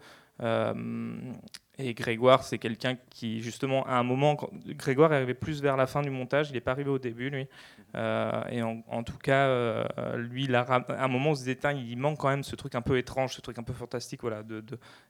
[1.78, 5.86] Et Grégoire, c'est quelqu'un qui, justement, à un moment, Grégoire est arrivé plus vers la
[5.86, 7.48] fin du montage, il n'est pas arrivé au début, lui.
[7.94, 12.18] Euh, et en, tout cas, euh, lui, à un moment, on se disait, il manque
[12.18, 14.20] quand même ce truc un peu étrange, ce truc un peu fantastique.
[14.20, 14.42] Voilà,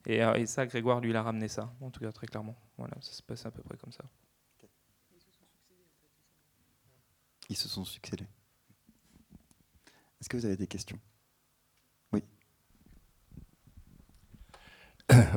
[0.06, 2.56] et, euh, et, ça, Grégoire, lui, il a ramené ça, en tout cas, très clairement.
[2.78, 4.04] Voilà, ça se passe à peu près comme ça.
[7.48, 8.28] Ils se sont succédés.
[10.20, 10.98] Est-ce que vous avez des questions
[12.12, 12.22] Oui.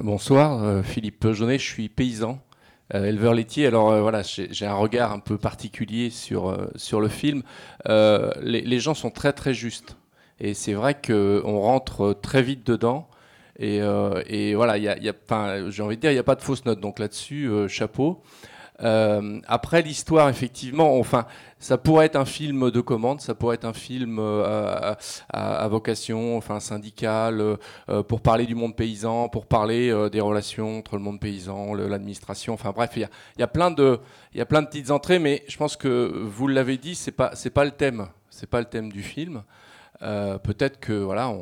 [0.06, 2.40] Bonsoir, Philippe Jaunet, je suis paysan.
[2.94, 3.66] Euh, éleveur laitier.
[3.66, 7.42] Alors euh, voilà, j'ai un regard un peu particulier sur, euh, sur le film.
[7.88, 9.98] Les, gens sont très très justes.
[10.40, 13.10] Et c'est vrai qu'on rentre très vite dedans.
[13.58, 13.82] Et,
[14.54, 14.96] voilà, y a,
[15.70, 16.80] j'ai envie de dire, il n'y a pas de fausse note.
[16.80, 18.22] Donc là-dessus, chapeau.
[18.82, 21.26] Euh, après l'histoire, effectivement, enfin,
[21.60, 24.94] ça pourrait être un film de commande, ça pourrait être un film euh,
[25.30, 27.58] à, vocation, enfin syndicale,
[27.90, 32.54] euh, pour parler du monde paysan, pour parler des relations entre le monde paysan, l'administration.
[32.54, 33.08] Enfin bref, il
[33.38, 34.00] y a, plein de,
[34.34, 37.12] il y a plein de petites entrées, mais je pense que vous l'avez dit, c'est
[37.12, 39.44] pas, c'est pas le thème, c'est pas le thème du film.
[40.00, 41.34] Peut-être que voilà,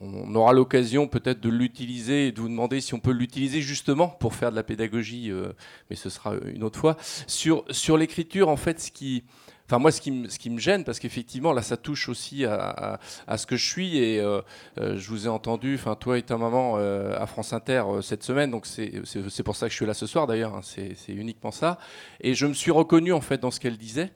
[0.00, 4.08] on aura l'occasion peut-être de l'utiliser et de vous demander si on peut l'utiliser justement
[4.08, 5.52] pour faire de la pédagogie, euh,
[5.88, 6.96] mais ce sera une autre fois.
[7.26, 9.24] Sur, sur l'écriture, en fait, ce qui,
[9.66, 12.44] enfin moi, ce qui, me, ce qui me gêne, parce qu'effectivement, là, ça touche aussi
[12.44, 14.40] à, à, ce que je suis, et euh,
[14.78, 18.50] euh, je vous ai entendu, enfin toi et ta maman à France Inter cette semaine,
[18.50, 21.78] donc c'est pour ça que je suis là ce soir d'ailleurs, hein, c'est uniquement ça,
[22.20, 24.12] et je me suis reconnu en fait dans ce qu'elle disait.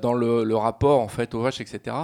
[0.00, 1.94] dans le, le, rapport en fait aux vaches, etc.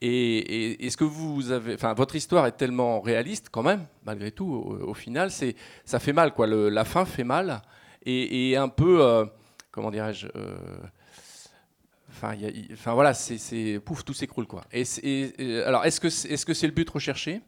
[0.00, 4.46] Et, est-ce que vous avez, enfin, votre histoire est tellement réaliste quand même, malgré tout,
[4.46, 5.54] au, final, c'est,
[5.84, 6.46] ça fait mal, quoi.
[6.46, 7.62] la fin fait mal
[8.04, 9.24] et, un peu, euh,
[9.70, 10.56] comment dirais-je, euh,
[12.10, 14.64] enfin, voilà, c'est, pouf, tout s'écroule, quoi.
[14.72, 14.84] Et,
[15.64, 17.40] alors, est-ce que, est-ce que c'est le but recherché?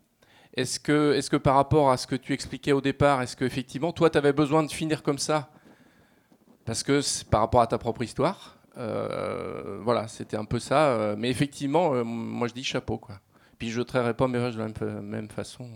[0.54, 3.44] Est-ce que, est-ce que par rapport à ce que tu expliquais au départ, est-ce que
[3.44, 5.50] effectivement, toi, tu avais besoin de finir comme ça?
[6.64, 10.88] Parce que par rapport à ta propre histoire voilà, c'était un peu ça.
[10.88, 12.98] Euh, mais effectivement, euh, moi je dis chapeau.
[12.98, 13.16] Quoi.
[13.58, 15.68] Puis je ne trairai pas mes rushs de la même, façon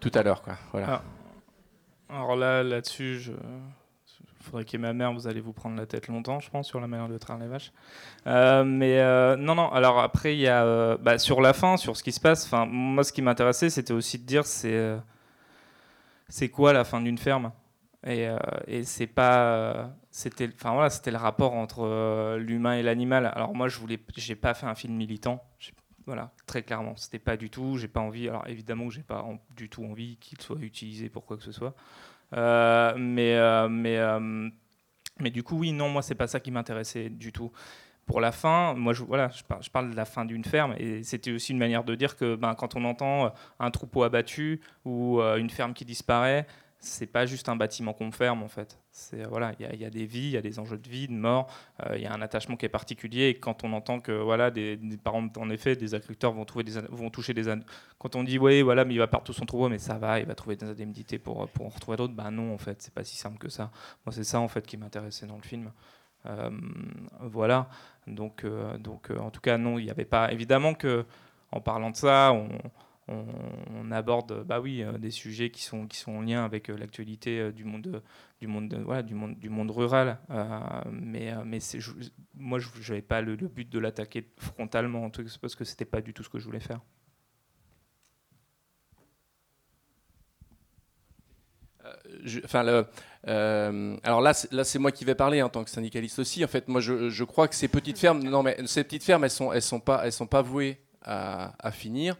[0.00, 0.42] tout à l'heure.
[0.42, 0.54] Quoi.
[0.72, 1.02] Voilà.
[2.08, 2.14] Ah.
[2.14, 3.32] Alors là, là-dessus, je...
[4.40, 6.68] faudrait qu'il y ait ma mère, vous allez vous prendre la tête longtemps, je pense,
[6.68, 7.72] sur la manière de traire les vaches.
[8.26, 10.62] Euh, mais euh, non, non, alors après, il y a.
[10.64, 13.94] Euh, bah, sur la fin, sur ce qui se passe, moi, ce qui m'intéressait, c'était
[13.94, 14.98] aussi de dire c'est.
[16.28, 17.52] c'est quoi la fin d'une ferme?
[18.06, 18.28] Et,
[18.66, 19.90] et c'est pas.
[20.12, 23.32] C'était enfin voilà, c'était le rapport entre l'humain et l'animal.
[23.34, 23.98] Alors moi, je voulais.
[24.16, 25.42] J'ai pas fait un film militant.
[26.06, 27.78] Voilà, très clairement, c'était pas du tout.
[27.78, 28.28] J'ai pas envie.
[28.28, 31.52] Alors évidemment que j'ai pas du tout envie qu'il soit utilisé pour quoi que ce
[31.52, 31.74] soit.
[32.34, 34.48] Euh, mais, euh, mais, euh,
[35.20, 37.52] mais du coup, oui, non, moi, c'est pas ça qui m'intéressait du tout
[38.04, 41.30] pour la fin, moi je, voilà, je, parle, de la fin d'une ferme et c'était
[41.30, 45.48] aussi une manière de dire que ben, quand on entend un troupeau abattu ou une
[45.48, 46.48] ferme qui disparaît,
[46.80, 48.81] c'est pas juste un bâtiment qu'on ferme en fait.
[48.94, 51.14] C'est voilà, il y, a des vies, il y a des enjeux de vie, de
[51.14, 51.48] mort,
[51.94, 53.28] il y a un attachement qui est particulier.
[53.28, 56.64] Et quand on entend que voilà, des, par exemple, en effet, des agriculteurs vont trouver
[56.64, 57.44] des, vont toucher des
[57.98, 60.20] quand on dit oui, voilà, mais il va perdre tout son troupeau, mais ça va,
[60.20, 62.12] il va trouver des indemnités pour pour en retrouver d'autres.
[62.12, 63.70] Ben non, en fait, c'est pas si simple que ça.
[64.04, 65.72] Moi, c'est ça en fait qui m'intéressait dans le film.
[66.26, 66.50] Euh,
[67.20, 67.68] voilà.
[68.06, 70.32] Donc euh, donc euh, en tout cas non, il n'y avait pas.
[70.32, 71.04] Évidemment que
[71.50, 72.48] en parlant de ça, on
[73.08, 76.76] on, aborde bah oui, euh, des sujets qui sont, qui sont en lien avec euh,
[76.76, 78.02] l'actualité euh, du monde,
[78.40, 80.18] du, monde, voilà, du, monde, du monde rural.
[80.90, 81.58] mais mais
[82.34, 85.10] moi, je n'avais pas le, but de l'attaquer frontalement,
[85.40, 86.80] parce que ce n'était pas du tout ce que je voulais faire.
[92.44, 92.86] enfin,
[93.24, 96.44] alors là, là c'est moi qui vais parler en tant que syndicaliste aussi.
[96.44, 99.24] En fait, moi, je, je crois que ces petites fermes, non mais ces petites fermes,
[99.24, 102.16] elles sont, elles sont pas, elles sont pas vouées à finir.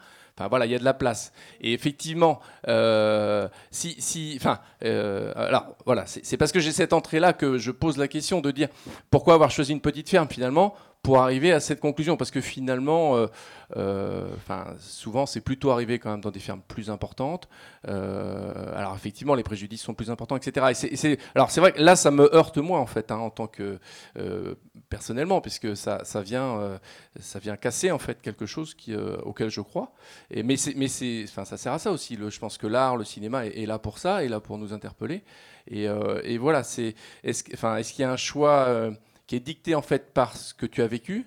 [0.49, 1.33] Voilà, il y a de la place.
[1.61, 7.33] Et effectivement, euh, si, si, enfin, euh, alors voilà, c'est parce que j'ai cette entrée-là
[7.33, 8.69] que je pose la question de dire
[9.11, 13.17] pourquoi avoir choisi une petite ferme finalement pour arriver à cette conclusion Parce que finalement,
[13.17, 13.27] euh,
[13.77, 17.49] euh, enfin, souvent, c'est plutôt arrivé quand même dans des fermes plus importantes.
[17.88, 20.67] Euh, alors effectivement, les préjudices sont plus importants, etc.
[20.71, 23.31] Et c'est, alors c'est vrai que là, ça me heurte moi en fait, hein, en
[23.31, 23.81] tant que
[24.88, 26.79] personnellement, puisque ça, ça vient,
[27.19, 29.93] ça vient casser en fait quelque chose qui, auquel je crois.
[30.31, 32.17] Et, mais c'est, mais c'est, enfin, ça sert à ça aussi.
[32.17, 34.73] Le, je pense que l'art, le cinéma est, là pour ça, est là pour nous
[34.73, 35.25] interpeller.
[35.67, 35.87] Et,
[36.23, 38.93] et voilà, c'est, est-ce, enfin, est-ce qu'il y a un choix
[39.33, 41.27] qui est dicté en fait par ce que tu as vécu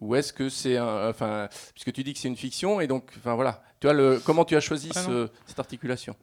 [0.00, 3.12] ou est-ce que c'est un, enfin, puisque tu dis que c'est une fiction et donc,
[3.18, 6.16] enfin voilà, tu as le, comment tu as choisi ah cette articulation?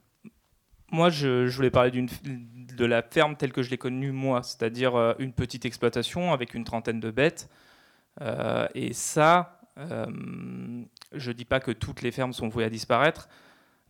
[0.92, 2.10] Moi, je, voulais parler d'une,
[2.76, 6.52] de la ferme telle que je l'ai connue moi, c'est-à-dire euh, une petite exploitation avec
[6.52, 7.48] une trentaine de bêtes.
[8.20, 10.04] Euh, et ça, euh,
[11.14, 13.30] je dis pas que toutes les fermes sont vouées à disparaître,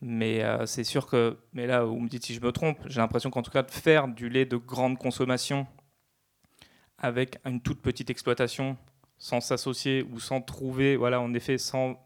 [0.01, 3.31] mais c'est sûr que, mais là, vous me dites si je me trompe, j'ai l'impression
[3.31, 5.67] qu'en tout cas de faire du lait de grande consommation
[7.05, 8.79] avec une toute petite exploitation
[9.19, 11.99] sans s'associer ou sans trouver, voilà, en effet, sans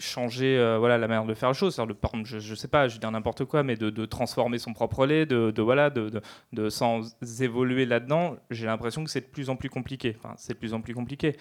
[0.00, 1.76] changer euh, voilà, la manière de faire les choses.
[1.76, 4.72] De, par exemple, je ne sais pas, je dis n'importe quoi, mais de, transformer son
[4.72, 6.20] propre lait, de, voilà, de,
[6.52, 10.16] de, sans évoluer là-dedans, j'ai l'impression que c'est de plus en plus compliqué.
[10.18, 11.36] Enfin, c'est de plus en plus compliqué.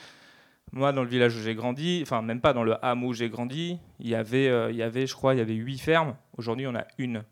[0.73, 3.29] Moi, dans le village où j'ai grandi, enfin, même pas dans le hameau où j'ai
[3.29, 6.15] grandi, il y avait, euh, il y avait, je crois, il y avait huit fermes.
[6.37, 7.23] Aujourd'hui, on a une.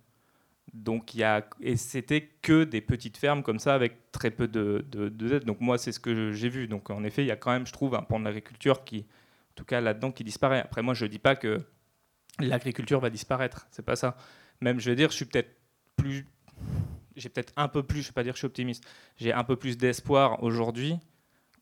[0.73, 4.86] Donc, y a, et c'était que des petites fermes comme ça avec très peu de,
[4.89, 6.67] de, Donc, moi, c'est ce que j'ai vu.
[6.67, 8.99] Donc, en effet, il y a quand même, je trouve, un pan de l'agriculture qui,
[8.99, 10.62] en tout cas là-dedans, qui disparaît.
[10.62, 11.62] Après, moi, je ne dis pas que
[12.39, 13.67] l'agriculture va disparaître.
[13.69, 14.15] C'est pas ça.
[14.62, 15.51] Même, je vais dire, je suis peut-être
[15.97, 16.25] plus.
[17.17, 18.86] J'ai peut-être un peu plus, je ne vais pas dire que je suis optimiste,
[19.17, 20.95] j'ai un peu plus d'espoir aujourd'hui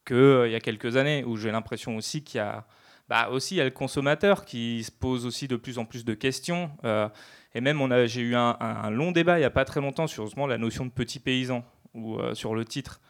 [0.06, 2.68] qu'il euh, y a quelques années, où j'ai l'impression aussi qu'il y a.
[3.08, 6.06] Bah, aussi, il y a le consommateur qui se pose aussi de plus en plus
[6.06, 6.70] de questions.
[6.84, 7.10] Euh,
[7.56, 10.58] et même, j'ai eu un, long débat il n'y a pas très longtemps sur la
[10.58, 13.02] notion de petit paysan, ou euh, sur le titre.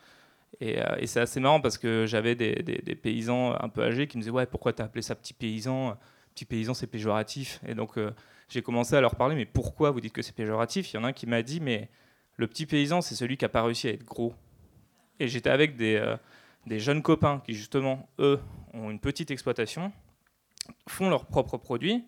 [0.61, 4.21] Euh, et, c'est assez marrant parce que j'avais des, paysans un peu âgés qui me
[4.21, 5.97] disaient Ouais, pourquoi tu as appelé ça petit paysan?
[6.33, 7.59] Petit paysan, c'est péjoratif.
[7.67, 8.11] Et donc, euh,
[8.47, 10.93] j'ai commencé à leur parler Mais pourquoi vous dites que c'est péjoratif?
[10.93, 11.89] Il y en a un qui m'a dit Mais
[12.37, 14.33] le petit paysan, c'est celui qui n'a pas réussi à être gros.
[15.19, 16.17] Et j'étais avec des
[16.79, 18.39] jeunes copains qui, justement, eux,
[18.73, 19.91] ont une petite exploitation,
[20.87, 22.05] font leurs propres produits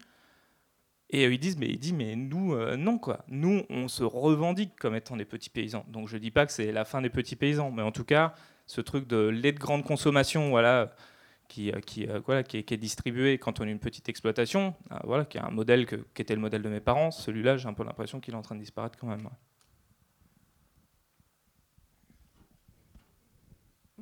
[1.11, 3.25] et ils disent, mais ils disent, mais nous, euh, non quoi.
[3.27, 5.85] Nous, on se revendique comme étant des petits paysans.
[5.89, 8.33] Donc je dis pas que c'est la fin des petits paysans, mais en tout cas,
[8.65, 10.95] ce truc de lait de grande consommation, voilà,
[11.49, 15.37] qui, euh, qui, euh, qui, est, distribué quand on a une petite exploitation, voilà, qui
[15.37, 17.11] est un modèle qui était le modèle de mes parents.
[17.11, 19.27] Celui-là, j'ai un peu l'impression qu'il est en train de disparaître quand même.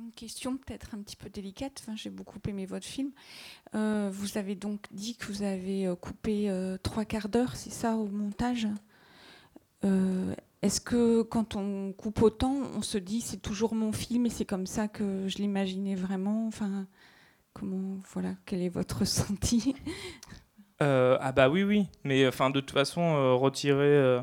[0.02, 1.84] Une question peut-être un petit peu délicate.
[1.94, 3.10] J'ai beaucoup aimé votre film.
[3.74, 7.70] Euh, vous avez donc dit que vous avez euh, coupé euh, trois quarts d'heure, c'est
[7.70, 8.66] ça, au montage
[10.62, 14.46] Est-ce que quand on coupe autant, on se dit c'est toujours mon film et c'est
[14.46, 16.46] comme ça que je l'imaginais vraiment?
[16.46, 16.86] Enfin,
[17.52, 19.74] comment, voilà, quel est votre ressenti
[20.78, 21.88] Ah bah oui, oui.
[22.04, 24.22] Mais enfin, de toute façon, retirer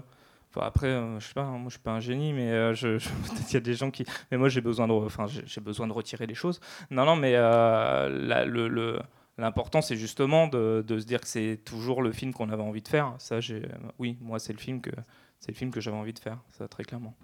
[0.62, 2.98] après, euh, je sais pas, hein, moi je suis pas un génie, mais euh, je,
[2.98, 4.06] peut-être il y a des gens qui.
[4.32, 6.60] Mais moi j'ai besoin de, enfin j'ai besoin de retirer des choses.
[6.92, 9.00] Non, non, mais euh, le,
[9.38, 12.82] l'important c'est justement de, de, se dire que c'est toujours le film qu'on avait envie
[12.82, 13.16] de faire.
[13.20, 13.62] Ça, j'ai,
[14.00, 14.92] oui, moi c'est le film que
[15.40, 17.16] c'est le film que j'avais envie de faire, ça très clairement.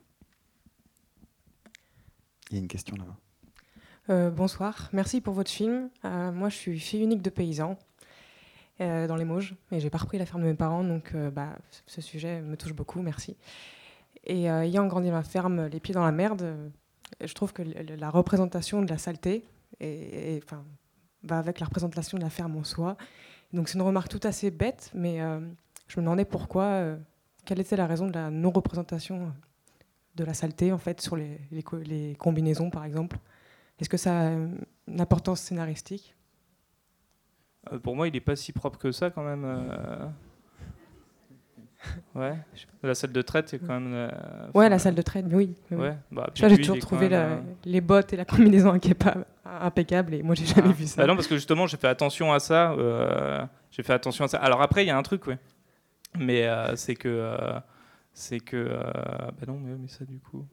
[2.51, 3.17] Il y a une question là-bas.
[4.09, 5.89] Euh, bonsoir, merci pour votre film.
[6.03, 7.77] Euh, moi, je suis fille unique de paysan
[8.81, 11.57] euh, dans les Mauges, et j'ai pas repris la ferme de mes parents, donc bah,
[11.85, 13.37] ce sujet me touche beaucoup, merci.
[14.25, 16.55] Et ayant grandi la ferme, les pieds dans la merde,
[17.21, 19.43] je trouve que la représentation de la saleté
[19.79, 20.63] et, enfin,
[21.23, 22.95] va avec la représentation de la ferme en soi.
[23.51, 25.17] Donc c'est une remarque tout assez bête, mais
[25.87, 26.95] je me demandais pourquoi,
[27.43, 29.33] quelle était la raison de la non-représentation
[30.15, 33.17] de la saleté en fait sur les, combinaisons par exemple.
[33.79, 36.15] Est-ce que ça a une importance scénaristique?
[36.15, 36.22] euh,
[37.81, 39.43] Pour moi, il n'est pas si propre que ça quand même.
[39.45, 40.07] Euh.
[42.15, 42.37] Ouais,
[42.81, 43.93] la salle de traite, c'est quand même.
[43.93, 44.09] Euh,
[44.53, 45.53] ouais, la salle de traite, oui.
[45.69, 47.09] Ouais, bah, j'ai toujours trouvé
[47.65, 48.79] les bottes et la combinaison
[49.45, 50.73] impeccables et moi, j'ai jamais ah.
[50.73, 51.01] vu ça.
[51.01, 52.75] Bah non, parce que justement, j'ai fait attention à ça.
[53.71, 54.37] j'ai fait attention à ça.
[54.37, 55.37] Alors après, il y a un truc, ouais.
[56.17, 57.35] Mais c'est que.
[58.13, 58.65] c'est que.
[58.65, 60.45] bah non, mais, mais ça, du coup.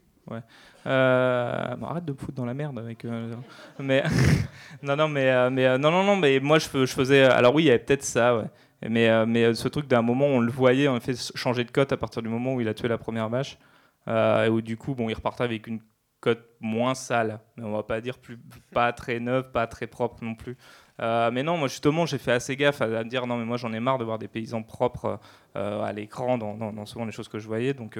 [0.87, 3.05] Euh, arrête de me foutre dans la merde avec.
[3.05, 3.35] Euh,
[3.79, 4.03] mais
[4.83, 7.25] non, non, mais, euh, non, non, non, mais moi je, faisais.
[7.25, 8.47] Alors oui, il y avait peut-être ça, ouais.
[8.89, 11.99] Mais, mais ce truc d'un moment, on le voyait, on fait changer de cote à
[11.99, 13.59] partir du moment où il a tué la première vache,
[14.07, 15.81] et où du coup, bon, il repartait avec une
[16.21, 18.39] cote moins sale, mais on va pas dire plus,
[18.73, 20.57] pas très neuve, pas très propre non plus.
[20.99, 23.71] mais non, moi justement, j'ai fait assez gaffe à, me dire non, mais moi j'en
[23.75, 25.21] ai marre de voir des paysans propres
[25.55, 27.99] à l'écran dans, souvent les choses que je voyais, donc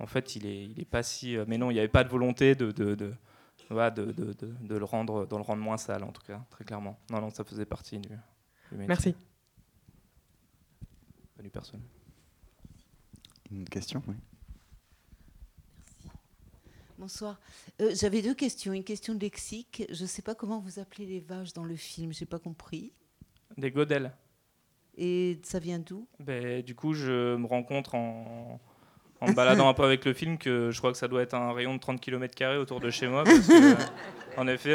[0.00, 1.36] en fait, il est, il est pas si.
[1.36, 3.12] Euh, mais non, il n'y avait pas de volonté de, de, de,
[3.70, 6.98] de, de, le rendre, de le rendre moins sale, en tout cas, très clairement.
[7.10, 8.08] Non, non, ça faisait partie du,
[8.72, 9.14] Merci.
[11.36, 11.82] Pas du personne.
[13.50, 14.14] Une question, oui.
[16.98, 17.40] Bonsoir.
[17.80, 18.72] Euh, j'avais deux questions.
[18.72, 19.84] Une question de lexique.
[19.90, 22.12] Je ne sais pas comment vous appelez les vaches dans le film.
[22.12, 22.92] J'ai pas compris.
[23.56, 24.14] Des godelles.
[24.96, 26.06] Et ça vient d'où?
[26.20, 28.60] Ben, Du coup, je me rencontre en,
[29.22, 31.34] en me baladant un peu avec le film que je crois que ça doit être
[31.34, 33.22] un rayon de 30 km autour de chez moi.
[33.22, 33.76] Parce que,
[34.36, 34.74] en effet,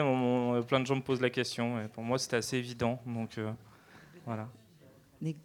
[0.67, 1.81] plein de gens me posent la question.
[1.81, 3.01] Et pour moi, c'était assez évident.
[3.05, 3.51] Donc euh,
[4.25, 4.47] voilà.
[5.21, 5.35] Les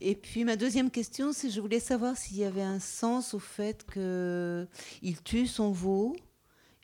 [0.00, 3.38] Et puis ma deuxième question, c'est je voulais savoir s'il y avait un sens au
[3.38, 6.14] fait qu'il tue son veau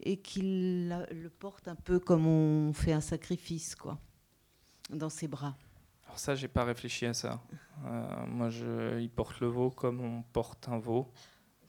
[0.02, 3.98] et qu'il le porte un peu comme on fait un sacrifice, quoi,
[4.88, 5.54] dans ses bras.
[6.10, 7.40] Alors ça, j'ai pas réfléchi à ça.
[7.86, 11.06] Euh, moi, je, il porte le veau comme on porte un veau.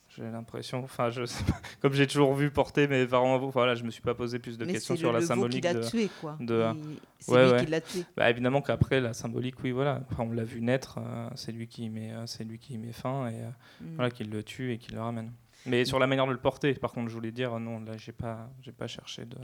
[0.10, 1.22] J'ai l'impression, enfin, je
[1.80, 4.58] comme j'ai toujours vu porter mes parents veau, voilà, je me suis pas posé plus
[4.58, 5.88] de questions sur la symbolique de.
[5.88, 6.38] Tué, quoi.
[6.39, 6.74] de
[7.20, 8.04] c'est lui qui l'a tué.
[8.18, 10.02] Bah, évidemment qu'après la symbolique, oui, voilà.
[10.12, 12.94] Enfin, on l'a vu naître, euh, c'est lui qui met, euh, c'est lui qui met
[12.94, 13.36] fin et
[13.80, 13.94] mm.
[13.94, 15.32] voilà, qui le tue et qui le ramène.
[15.68, 18.12] Mais sur la manière de le porter, par contre, je voulais dire, non, là, j'ai
[18.12, 19.38] pas, j'ai pas cherché de.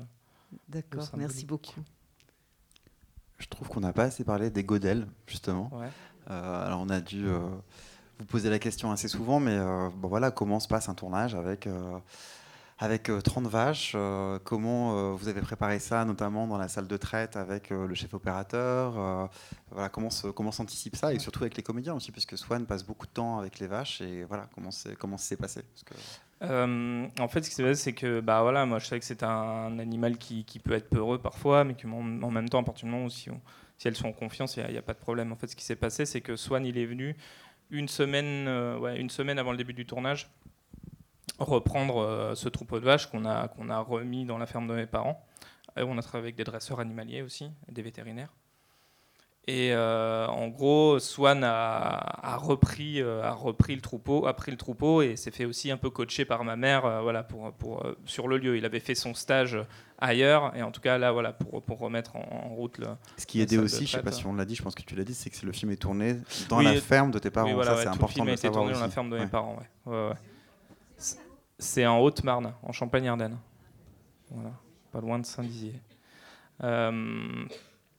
[0.68, 1.84] D'accord, merci beaucoup.
[3.38, 5.71] Je trouve qu'on n'a pas assez parlé des godelles, justement.
[6.29, 7.39] Euh, alors, on a dû euh,
[8.19, 11.35] vous poser la question assez souvent, mais euh, bon, voilà, comment se passe un tournage
[11.35, 11.69] avec,
[12.79, 13.95] avec 30 vaches
[14.43, 19.29] Comment vous avez préparé ça, notamment dans la salle de traite avec le chef opérateur
[19.71, 23.11] voilà, Comment s'anticipe ça Et surtout avec les comédiens aussi, puisque Swan passe beaucoup de
[23.11, 24.01] temps avec les vaches.
[24.01, 25.61] Et voilà, comment ça s'est passé
[26.43, 29.05] euh, en fait, ce qui s'est passé, c'est que bah, voilà, moi, je sais que
[29.05, 32.85] c'est un animal qui, peut être peureux parfois, mais qu'en en même temps, à partir
[32.85, 33.29] du moment où si,
[33.83, 35.31] elles sont en confiance, il n'y a, pas de problème.
[35.31, 37.15] En fait, ce qui s'est passé, c'est que Swan, il est venu
[37.69, 40.29] une semaine, euh, ouais, une semaine avant le début du tournage
[41.39, 44.88] reprendre euh, ce troupeau de vaches qu'on a, a remis dans la ferme de mes
[44.88, 45.23] parents.
[45.77, 48.33] Et on a travaillé avec des dresseurs animaliers aussi, des vétérinaires.
[49.50, 54.58] Et euh, en gros, Swan a, repris, euh, a repris le troupeau, a pris le
[54.58, 57.86] troupeau et s'est fait aussi un peu coacher par ma mère, euh, voilà, pour, pour
[58.04, 58.58] sur le lieu.
[58.58, 59.58] Il avait fait son stage
[60.00, 62.88] ailleurs et en tout cas là, voilà, pour, pour remettre en, route le.
[63.16, 64.95] Ce qui aidait aussi, je sais pas si on l'a dit, je pense que tu
[64.95, 66.18] l'as dit, c'est que le film est tourné
[66.50, 67.54] dans la ferme de tes parents.
[67.54, 69.58] Oui, ça, c'est important le film a été tourné dans la ferme de mes parents.
[69.86, 70.14] Ouais.
[71.58, 73.38] c'est en Haute-Marne, en Champagne-Ardenne.
[74.30, 74.52] Voilà,
[74.91, 75.80] pas loin de Saint-Dizier.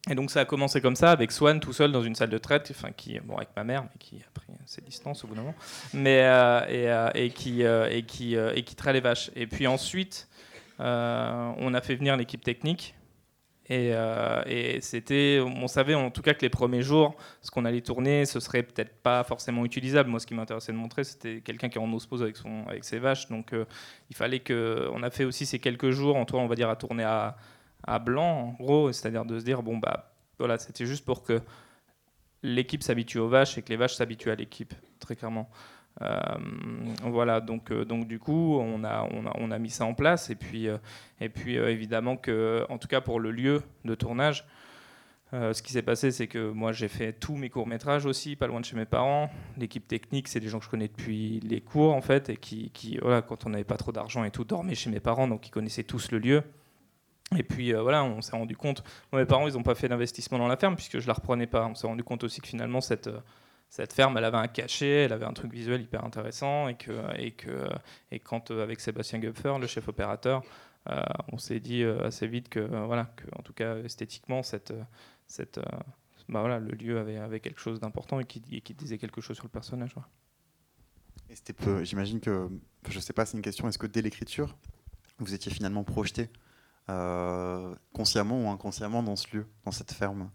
[0.08, 2.38] Et donc ça a commencé comme ça, avec Swan tout seul dans une salle de
[2.38, 5.34] traite, enfin qui, bon avec ma mère, mais qui a pris ses distances au bout
[5.34, 5.54] d'un moment,
[5.92, 9.30] mais euh, et, euh, et, qui euh, et traite les vaches.
[9.36, 10.28] Et puis ensuite,
[10.78, 12.94] on a fait venir l'équipe technique.
[13.70, 13.92] Et,
[14.80, 18.40] c'était, on savait en tout cas que les premiers jours, ce qu'on allait tourner, ce
[18.40, 20.08] serait peut-être pas forcément utilisable.
[20.08, 22.84] Moi, ce qui m'intéressait de montrer, c'était quelqu'un qui est en pose avec son, avec
[22.84, 23.28] ses vaches.
[23.28, 23.52] Donc,
[24.08, 26.70] il fallait que, on a fait aussi ces quelques jours, en toi, on va dire,
[26.70, 27.36] à tourner à,
[27.84, 31.40] à blanc, en gros, c'est-à-dire de se dire, bon, bah, voilà, c'était juste pour que
[32.42, 35.48] l'équipe s'habitue aux vaches et que les vaches s'habituent à l'équipe, très clairement.
[36.00, 36.16] Euh,
[37.02, 39.94] voilà, donc, euh, donc du coup, on a, on, a, on a mis ça en
[39.94, 40.30] place.
[40.30, 40.78] Et puis, euh,
[41.20, 44.44] et puis évidemment, que, en tout cas pour le lieu de tournage,
[45.32, 48.46] ce qui s'est passé, c'est que moi j'ai fait tous mes courts métrages aussi, pas
[48.46, 49.28] loin de chez mes parents.
[49.58, 52.70] L'équipe technique, c'est des gens que je connais depuis les cours en fait, et qui,
[52.70, 55.46] qui voilà, quand on n'avait pas trop d'argent et tout, dormaient chez mes parents, donc
[55.46, 56.42] ils connaissaient tous le lieu.
[57.36, 58.82] Et puis voilà, on s'est rendu compte.
[59.12, 61.66] mes parents, ils n'ont pas fait d'investissement dans la ferme puisque je la reprenais pas.
[61.66, 63.10] On s'est rendu compte aussi que finalement cette
[63.68, 66.92] cette ferme, elle avait un cachet, elle avait un truc visuel hyper intéressant, et que,
[67.18, 67.68] et que,
[68.10, 70.42] et quand euh, avec Sébastien Gupfer, le chef opérateur,
[70.88, 71.02] euh,
[71.32, 74.72] on s'est dit euh, assez vite que, voilà, que, en tout cas esthétiquement, cette,
[75.26, 75.60] cette,
[76.28, 79.44] bah voilà, le lieu avait, avait quelque chose d'important et qui, disait quelque chose sur
[79.44, 79.94] le personnage.
[81.28, 81.34] Et
[81.84, 82.48] j'imagine que,
[82.88, 83.68] je sais pas, c'est une question.
[83.68, 84.56] Est-ce que dès l'écriture,
[85.18, 86.30] vous étiez finalement projeté
[87.92, 90.30] consciemment ou inconsciemment dans ce lieu, dans cette ferme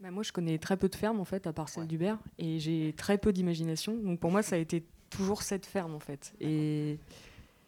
[0.00, 2.58] bah, moi, je connais très peu de fermes, en fait, à part celle d'Hubert, et
[2.58, 3.94] j'ai très peu d'imagination.
[3.94, 6.32] Donc pour moi, ça a été toujours cette ferme, en fait.
[6.40, 6.98] Et.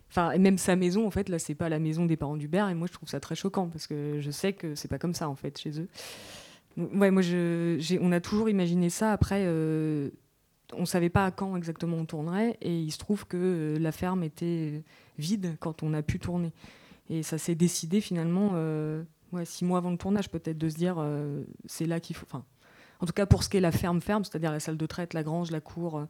[0.08, 2.74] Enfin, même sa maison, en fait, là, c'est pas la maison des parents d'Hubert, et
[2.74, 5.28] moi, je trouve ça très choquant, parce que je sais que c'est pas comme ça,
[5.28, 5.88] en fait, chez eux.
[6.76, 9.12] ouais, moi, je, on a toujours imaginé ça.
[9.12, 10.10] Après, euh,
[10.74, 13.92] on savait pas à quand exactement on tournerait, et il se trouve que euh, la
[13.92, 14.82] ferme était
[15.18, 16.52] vide quand on a pu tourner.
[17.12, 19.04] Et ça s'est décidé finalement euh,
[19.44, 22.26] six mois avant le tournage, peut-être, de se dire euh, c'est là qu'il faut.
[22.32, 25.12] En tout cas, pour ce qui est la ferme ferme, c'est-à-dire la salle de traite,
[25.12, 26.04] la grange, la cour, euh,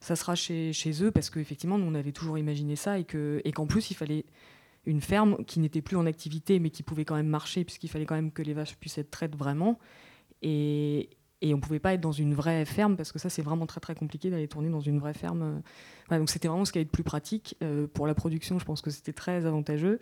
[0.00, 3.40] ça sera chez, chez eux parce qu'effectivement, nous, on avait toujours imaginé ça et qu'en
[3.44, 4.24] et qu'en plus, il fallait
[4.86, 8.06] une ferme qui n'était plus en activité mais qui pouvait quand même marcher puisqu'il fallait
[8.06, 9.78] quand même que les vaches puissent être traites vraiment.
[10.40, 11.10] Et,
[11.40, 13.80] et on pouvait pas être dans une vraie ferme parce que ça, c'est vraiment très
[13.80, 15.62] très compliqué d'aller tourner dans une vraie ferme.
[16.10, 17.56] donc c'était vraiment ce qui allait être plus pratique.
[17.62, 19.98] Euh, pour la production, je pense que c'était très avantageux.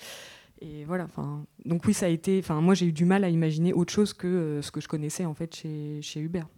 [0.61, 2.39] Et voilà, enfin, donc oui, ça a été.
[2.39, 4.89] Enfin, moi, j'ai eu du mal à imaginer autre chose que euh, ce que je
[4.89, 6.49] connaissais en fait chez, chez Hubert.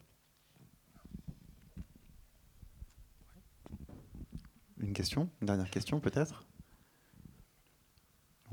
[4.80, 6.46] Une question, une dernière question peut-être?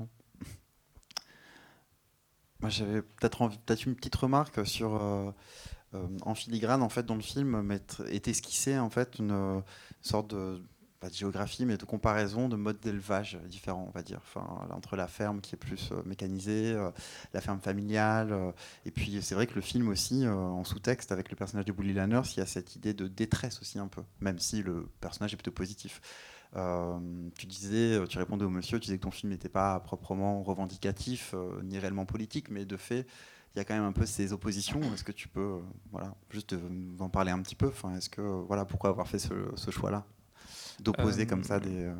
[2.60, 5.32] Moi, j'avais peut-être peut-être une petite remarque sur euh, euh,
[6.22, 7.70] en filigrane en fait dans le film
[8.08, 9.62] est esquissé en fait une
[10.02, 10.60] sorte de
[11.00, 14.20] pas de géographie, mais de comparaison de modes d'élevage différents, on va dire.
[14.70, 16.90] Entre la ferme qui est plus euh, mécanisée, euh,
[17.34, 18.32] la ferme familiale.
[18.32, 18.52] Euh,
[18.84, 21.92] et puis, c'est vrai que le film aussi, en sous-texte, avec le personnage de Bully
[21.92, 25.34] Lanners, il y a cette idée de détresse aussi un peu, même si le personnage
[25.34, 26.00] est plutôt positif.
[26.54, 31.34] tu disais, tu répondais au monsieur, tu disais que ton film n'était pas proprement revendicatif,
[31.64, 33.06] ni réellement politique, mais de fait,
[33.56, 34.80] il y a quand même un peu ces oppositions.
[34.92, 37.68] Est-ce que tu peux, voilà, juste nous en parler un petit peu?
[37.68, 40.04] Enfin, est-ce que, voilà, pourquoi avoir fait ce choix-là?
[40.80, 41.86] D'opposer comme ça des.
[41.86, 41.94] Euh,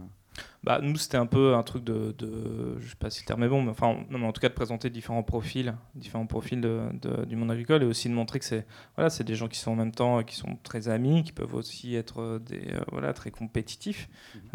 [0.62, 3.42] bah, nous, c'était un peu un truc de, de, je sais pas si le terme
[3.44, 6.60] est bon, mais enfin, non, mais en tout cas de présenter différents profils, différents profils
[6.60, 6.90] de,
[7.26, 9.76] du monde agricole et aussi de montrer que c'est, voilà, des gens qui sont en
[9.76, 14.10] même temps, qui sont très amis, qui peuvent aussi être des, euh, voilà, très compétitifs.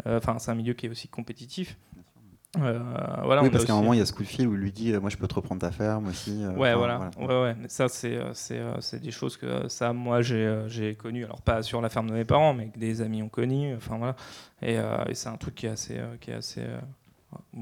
[0.06, 1.76] Euh, enfin, c'est un milieu qui est aussi compétitif.
[2.58, 2.78] Euh,
[3.24, 4.60] voilà, oui, parce qu'à un moment, il y a ce coup de fil où il
[4.60, 6.44] lui dit Moi, je peux te reprendre ta ferme aussi.
[6.44, 7.10] Euh, ouais, voilà.
[7.18, 7.54] Ouais, ouais.
[7.58, 11.24] Mais ça, c'est c'est des choses que ça, moi, j'ai connu.
[11.24, 13.74] Alors, pas sur la ferme de mes parents, mais que des amis ont connu.
[13.74, 14.16] Enfin, voilà.
[14.60, 16.64] Et, euh, et c'est un truc qui est assez, qui est assez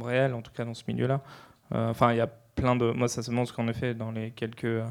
[0.00, 1.20] réel, en tout cas, dans ce milieu-là.
[1.70, 2.90] Enfin, il y a plein de.
[2.90, 4.82] Moi, ça se montre qu'en effet, dans les quelques.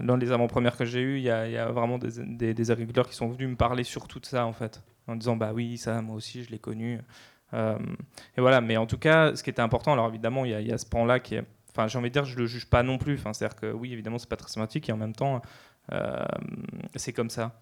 [0.00, 3.08] dans les avant-premières que j'ai eues, il y, y, a vraiment des, des, des, agriculteurs
[3.08, 4.80] qui sont venus me parler sur tout ça, en fait.
[5.08, 7.00] En disant Bah oui, ça, moi aussi, je l'ai connu.
[7.54, 7.78] Euh,
[8.36, 10.78] et voilà, mais en tout cas, ce qui était important, alors évidemment, il y, a
[10.78, 11.44] ce pan-là qui est.
[11.70, 13.14] Enfin, j'ai envie de dire, je le juge pas non plus.
[13.14, 15.40] Enfin, c'est-à-dire que oui, évidemment, c'est pas très sympathique et en même temps,
[15.92, 16.24] euh,
[16.96, 17.52] c'est comme ça.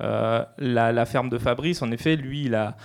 [0.00, 2.76] Euh, la, ferme de Fabrice, en effet, lui, il a,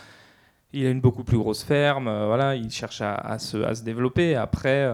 [0.74, 2.06] il a une beaucoup plus grosse ferme.
[2.06, 4.36] voilà, il cherche à, à, se, à se, développer.
[4.36, 4.94] Après,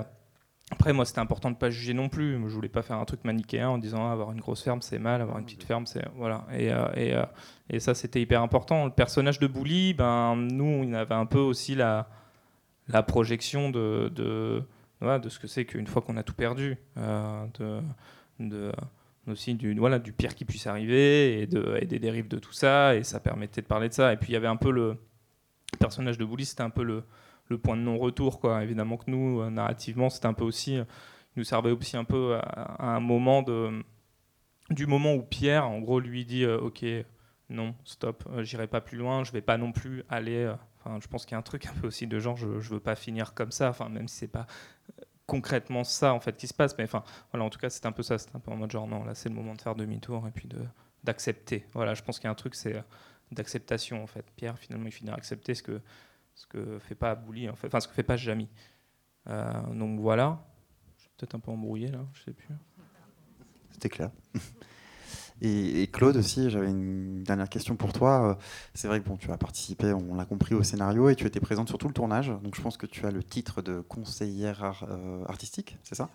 [0.74, 2.34] après, moi, c'était important de pas juger non plus.
[2.34, 4.98] Je voulais pas faire un truc manichéen en disant ah, avoir une grosse ferme c'est
[4.98, 6.46] mal, avoir une petite ferme c'est voilà.
[6.52, 7.24] Et, euh, et, euh,
[7.70, 8.86] et ça, c'était hyper important.
[8.86, 12.10] Le personnage de Bouli, ben nous, il avait un peu aussi la
[12.88, 14.64] la projection de de,
[15.02, 17.80] de ce que c'est qu'une fois qu'on a tout perdu, euh, de,
[18.40, 18.72] de
[19.28, 22.52] aussi du voilà du pire qui puisse arriver et, de, et des dérives de tout
[22.52, 22.96] ça.
[22.96, 24.12] Et ça permettait de parler de ça.
[24.12, 24.98] Et puis il y avait un peu le
[25.80, 27.04] personnage de Bouli, c'était un peu le
[27.48, 28.40] le point de non-retour.
[28.40, 28.64] Quoi.
[28.64, 30.86] Évidemment que nous, euh, narrativement, c'était un peu aussi, euh,
[31.36, 33.84] nous servait aussi un peu à, un moment de,
[34.70, 36.86] du moment où Pierre, en gros, lui dit euh, Ok,
[37.50, 40.54] non, stop, j'irai pas plus loin, je vais pas non plus aller.
[40.80, 42.70] Enfin, je pense qu'il y a un truc un peu aussi de genre, je, je
[42.70, 43.70] veux pas finir comme ça.
[43.70, 44.48] Enfin, même si c'est pas
[45.26, 47.92] concrètement ça en fait qui se passe, mais enfin, voilà, en tout cas, c'est un
[47.92, 48.18] peu ça.
[48.18, 50.32] C'est un peu en mode genre, non, là, c'est le moment de faire demi-tour et
[50.32, 50.60] puis de
[51.04, 51.66] d'accepter.
[51.74, 52.82] Voilà, je pense qu'il y a un truc, c'est
[53.32, 54.26] d'acceptation en fait.
[54.36, 55.82] Pierre, finalement, il finit accepter ce que
[56.36, 58.50] ce que fait pas Bouli, fait, enfin ce que fait pas Jamy.
[59.28, 60.46] Euh, donc voilà,
[60.98, 62.54] je suis peut-être un peu embrouillé là, je sais plus.
[63.72, 64.12] C'était clair.
[65.42, 68.38] Et, Claude aussi, j'avais une dernière question pour toi.
[68.74, 71.42] C'est vrai que bon, tu as participé, on l'a compris, au scénario et tu étais
[71.42, 72.30] présente sur tout le tournage.
[72.44, 74.86] Donc je pense que tu as le titre de conseillère
[75.28, 76.10] artistique, c'est ça?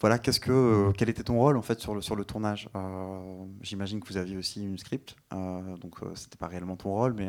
[0.00, 2.68] Voilà, qu'est-ce que, euh, quel était ton rôle en fait sur le, sur le tournage?
[2.76, 7.14] Euh, J'imagine que vous aviez aussi une script, euh, donc c'était pas réellement ton rôle,
[7.14, 7.28] mais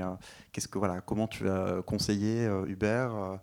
[0.52, 3.40] qu'est-ce que voilà, comment tu as conseillé Hubert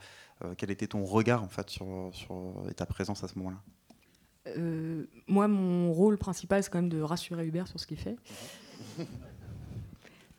[0.57, 3.59] Quel était ton regard en fait sur, sur et ta présence à ce moment-là?
[5.27, 8.16] Moi, mon rôle principal, c'est quand même de rassurer Hubert sur ce qu'il fait.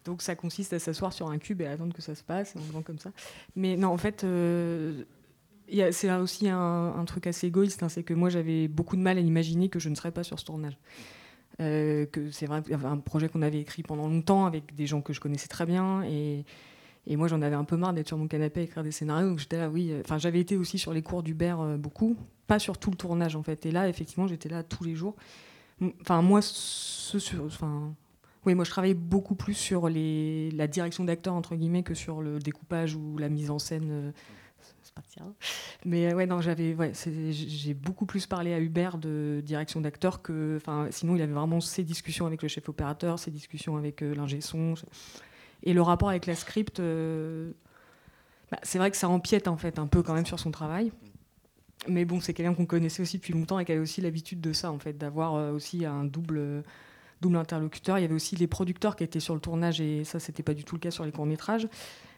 [0.05, 2.55] Donc ça consiste à s'asseoir sur un cube et à attendre que ça se passe,
[2.73, 3.11] en comme ça.
[3.57, 4.25] Mais non, en fait,
[5.91, 9.22] c'est aussi un, truc assez égoïste, hein, c'est que moi j'avais beaucoup de mal à
[9.22, 10.78] imaginer que je ne serais pas sur ce tournage.
[11.59, 15.11] Euh, que c'est vrai, un projet qu'on avait écrit pendant longtemps avec des gens que
[15.11, 16.45] je connaissais très bien et,
[17.09, 19.38] moi j'en avais un peu marre d'être sur mon canapé à écrire des scénarios.
[19.38, 22.59] J'étais là oui euh, enfin j'avais été aussi sur les cours d'Hubert euh, beaucoup pas
[22.59, 23.65] sur tout le tournage en fait.
[23.65, 25.15] Et là effectivement j'étais là tous les jours.
[26.01, 26.41] Enfin moi
[28.45, 32.39] oui moi je travaillais beaucoup plus sur la direction d'acteur entre guillemets que sur le
[32.39, 34.13] découpage ou la mise en scène
[35.85, 36.75] mais euh, ouais, non, j'avais,
[37.31, 41.59] j'ai beaucoup plus parlé à Hubert de direction d'acteur que, enfin, sinon il avait vraiment
[41.59, 44.75] ses discussions avec le chef opérateur, ses discussions avec euh, l'ingé son,
[45.63, 46.79] et le rapport avec la script.
[46.79, 47.51] Euh,
[48.51, 50.91] bah, c'est vrai que ça empiète en fait un peu quand même sur son travail.
[51.87, 54.51] Mais bon, c'est quelqu'un qu'on connaissait aussi depuis longtemps et qui avait aussi l'habitude de
[54.51, 56.63] ça, en fait, d'avoir aussi un double,
[57.21, 57.99] double interlocuteur.
[57.99, 60.55] Il y avait aussi les producteurs qui étaient sur le tournage et ça, c'était pas
[60.55, 61.67] du tout le cas sur les courts métrages.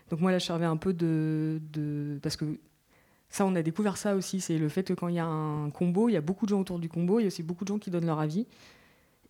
[0.10, 2.60] Donc moi là, je servais un peu de, parce que
[3.30, 5.70] ça, on a découvert ça aussi, c'est le fait que quand il y a un
[5.70, 7.64] combo, il y a beaucoup de gens autour du combo, il y a aussi beaucoup
[7.64, 8.48] de gens qui donnent leur avis.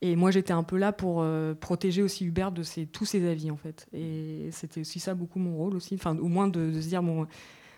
[0.02, 3.52] Et moi, j'étais un peu là pour euh, protéger aussi Hubert de tous ses avis,
[3.52, 3.88] en fait.
[3.92, 5.96] Et c'était aussi ça, beaucoup mon rôle aussi.
[5.96, 7.26] Enfin, au moins de, se dire, bon,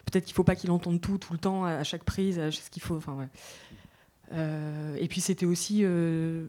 [0.05, 2.51] peut-être qu'il ne faut pas qu'il entende tout, tout le temps, à, chaque prise, à
[2.51, 2.99] ce qu'il faut.
[4.33, 5.79] Euh, et puis, c'était aussi.
[5.83, 6.45] Euh,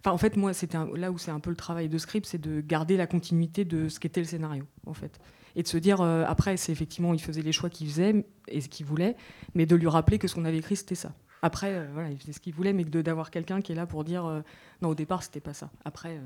[0.00, 2.40] enfin, en fait, moi, c'était là où c'est un peu le travail de script, c'est
[2.40, 5.18] de garder la continuité de ce qu'était le scénario, en fait
[5.56, 8.60] et de se dire euh, après c'est effectivement il faisait les choix qu'il faisait et
[8.60, 9.16] ce qu'il voulait
[9.54, 11.12] mais de lui rappeler que ce qu'on avait écrit c'était ça.
[11.42, 14.04] Après euh, voilà il faisait ce qu'il voulait mais d'avoir quelqu'un qui est là pour
[14.04, 14.42] dire euh,
[14.82, 15.70] non au départ c'était pas ça.
[15.84, 16.20] Après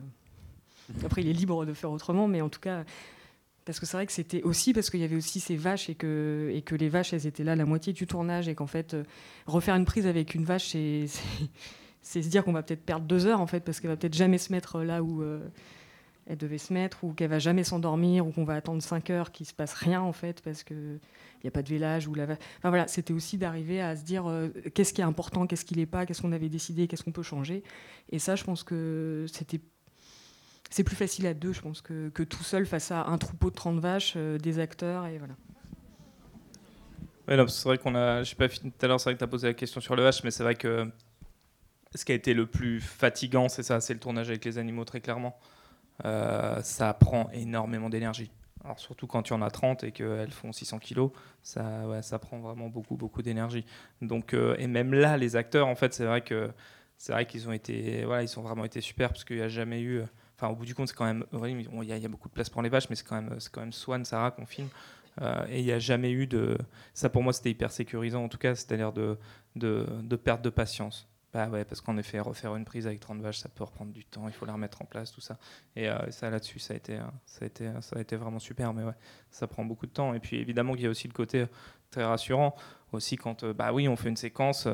[1.05, 2.85] après il est libre de faire autrement mais en tout cas
[3.65, 5.95] parce que c'est vrai que c'était aussi parce qu'il y avait aussi ces vaches et
[5.95, 8.97] que, et que les vaches elles étaient là la moitié du tournage et qu'en fait
[9.47, 11.07] refaire une prise avec une vache c'est
[12.03, 14.39] se dire qu'on va peut-être perdre deux heures en fait parce qu'elle va peut-être jamais
[14.39, 15.23] se mettre là où
[16.27, 19.33] elle devait se mettre ou qu'elle va jamais s'endormir ou qu'on va attendre 5 heures
[19.33, 22.15] qu'il se passe rien en fait parce que il n'y a pas de village ou
[22.15, 25.65] la enfin voilà c'était aussi d'arriver à se dire euh, qu'est-ce qui est important qu'est-ce
[25.65, 27.63] qui n'est pas qu'est-ce qu'on avait décidé qu'est-ce qu'on peut changer.
[28.11, 29.61] Et ça je pense que c'était
[30.71, 33.51] c'est plus facile à deux je pense que, que, tout seul face à un troupeau
[33.51, 35.35] de 30 vaches euh, des acteurs et voilà.
[37.49, 39.29] C'est vrai qu'on a je sais pas tout à l'heure c'est vrai que tu as
[39.29, 40.91] posé la question sur le H mais c'est vrai que
[41.95, 44.85] ce qui a été le plus fatigant c'est ça c'est le tournage avec les animaux
[44.85, 45.39] très clairement
[46.03, 48.31] ça prend énormément d'énergie.
[48.65, 51.11] Alors surtout quand tu en as 30 et qu'elles font 600 kilos,
[51.43, 53.65] ça, ça prend vraiment beaucoup, beaucoup d'énergie.
[54.03, 56.51] Donc, euh, et même là, les acteurs, en fait, c'est vrai que
[56.99, 59.49] c'est vrai qu'ils ont été, voilà, ils ont vraiment été super parce qu'il n'y a
[59.49, 60.03] jamais eu,
[60.37, 62.61] enfin, au bout du compte, c'est quand même, il y, a beaucoup de place pour
[62.61, 64.69] les vaches, mais c'est quand même, c'est quand même Swan, Sarah qu'on filme.
[65.23, 66.59] Euh, et il n'y a jamais eu de,
[66.93, 69.17] ça pour moi, c'était hyper sécurisant en tout cas, c'est-à-dire de,
[69.57, 71.09] de perte de patience.
[71.33, 74.05] Bah ouais, parce qu'en effet, refaire une prise avec 30 vaches, ça peut reprendre du
[74.05, 75.39] temps, il faut la remettre en place, tout ça.
[75.77, 78.75] Et euh, ça, là-dessus, ça, a été, euh, ça, euh, ça a été vraiment super,
[78.75, 78.97] mais ouais,
[79.31, 80.13] ça prend beaucoup de temps.
[80.13, 81.47] Et puis évidemment qu'il y a aussi le côté
[81.91, 82.57] très rassurant,
[82.93, 84.67] aussi quand, bah oui, on fait une séquence,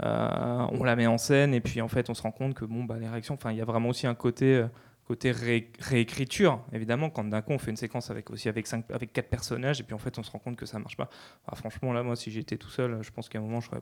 [0.00, 2.84] on la met en scène, et puis en fait, on se rend compte que bon,
[2.84, 4.64] bah, les réactions, enfin, il y a vraiment aussi un côté
[5.04, 9.30] côté réécriture, évidemment, quand d'un coup on fait une séquence avec aussi avec cinq, quatre
[9.30, 11.08] personnages et puis en fait on se rend compte que ça marche pas.
[11.46, 13.80] Ah, franchement là, moi, si j'étais tout seul, je pense qu'à un moment je serais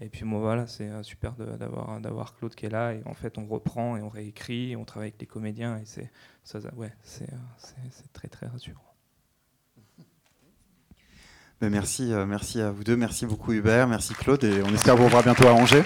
[0.00, 3.14] et puis moi voilà, c'est euh, super d'avoir d'avoir Claude qui est là et en
[3.14, 6.10] fait on reprend et on réécrit, et on travaille avec les comédiens et c'est
[6.76, 7.26] ouais, euh,
[7.58, 8.80] c'est très très rassurant.
[11.60, 14.96] Ben merci, euh, merci à vous deux, merci beaucoup Hubert, merci Claude et on espère
[14.96, 15.84] vous revoir bientôt à Angers.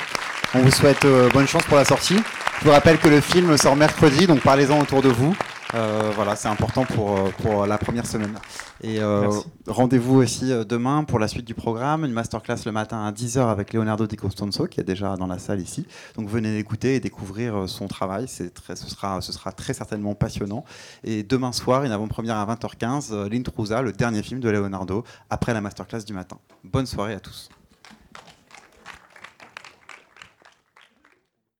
[0.55, 1.05] On vous souhaite
[1.35, 2.19] bonne chance pour la sortie.
[2.61, 5.37] Je vous rappelle que le film sort mercredi, donc parlez-en autour de vous.
[5.75, 8.39] Euh, voilà, c'est important pour, euh, pour la première semaine.
[8.83, 9.31] Et euh,
[9.67, 13.73] rendez-vous aussi demain pour la suite du programme, une masterclass le matin à 10h avec
[13.73, 15.87] Leonardo Di Costanzo qui est déjà dans la salle ici.
[16.17, 20.65] Donc venez l'écouter et découvrir son travail, très, ce, sera, ce sera très certainement passionnant.
[21.05, 25.61] Et demain soir, une avant-première à 20h15, L'Intrusa, le dernier film de Leonardo, après la
[25.61, 26.39] masterclass du matin.
[26.65, 27.49] Bonne soirée à tous.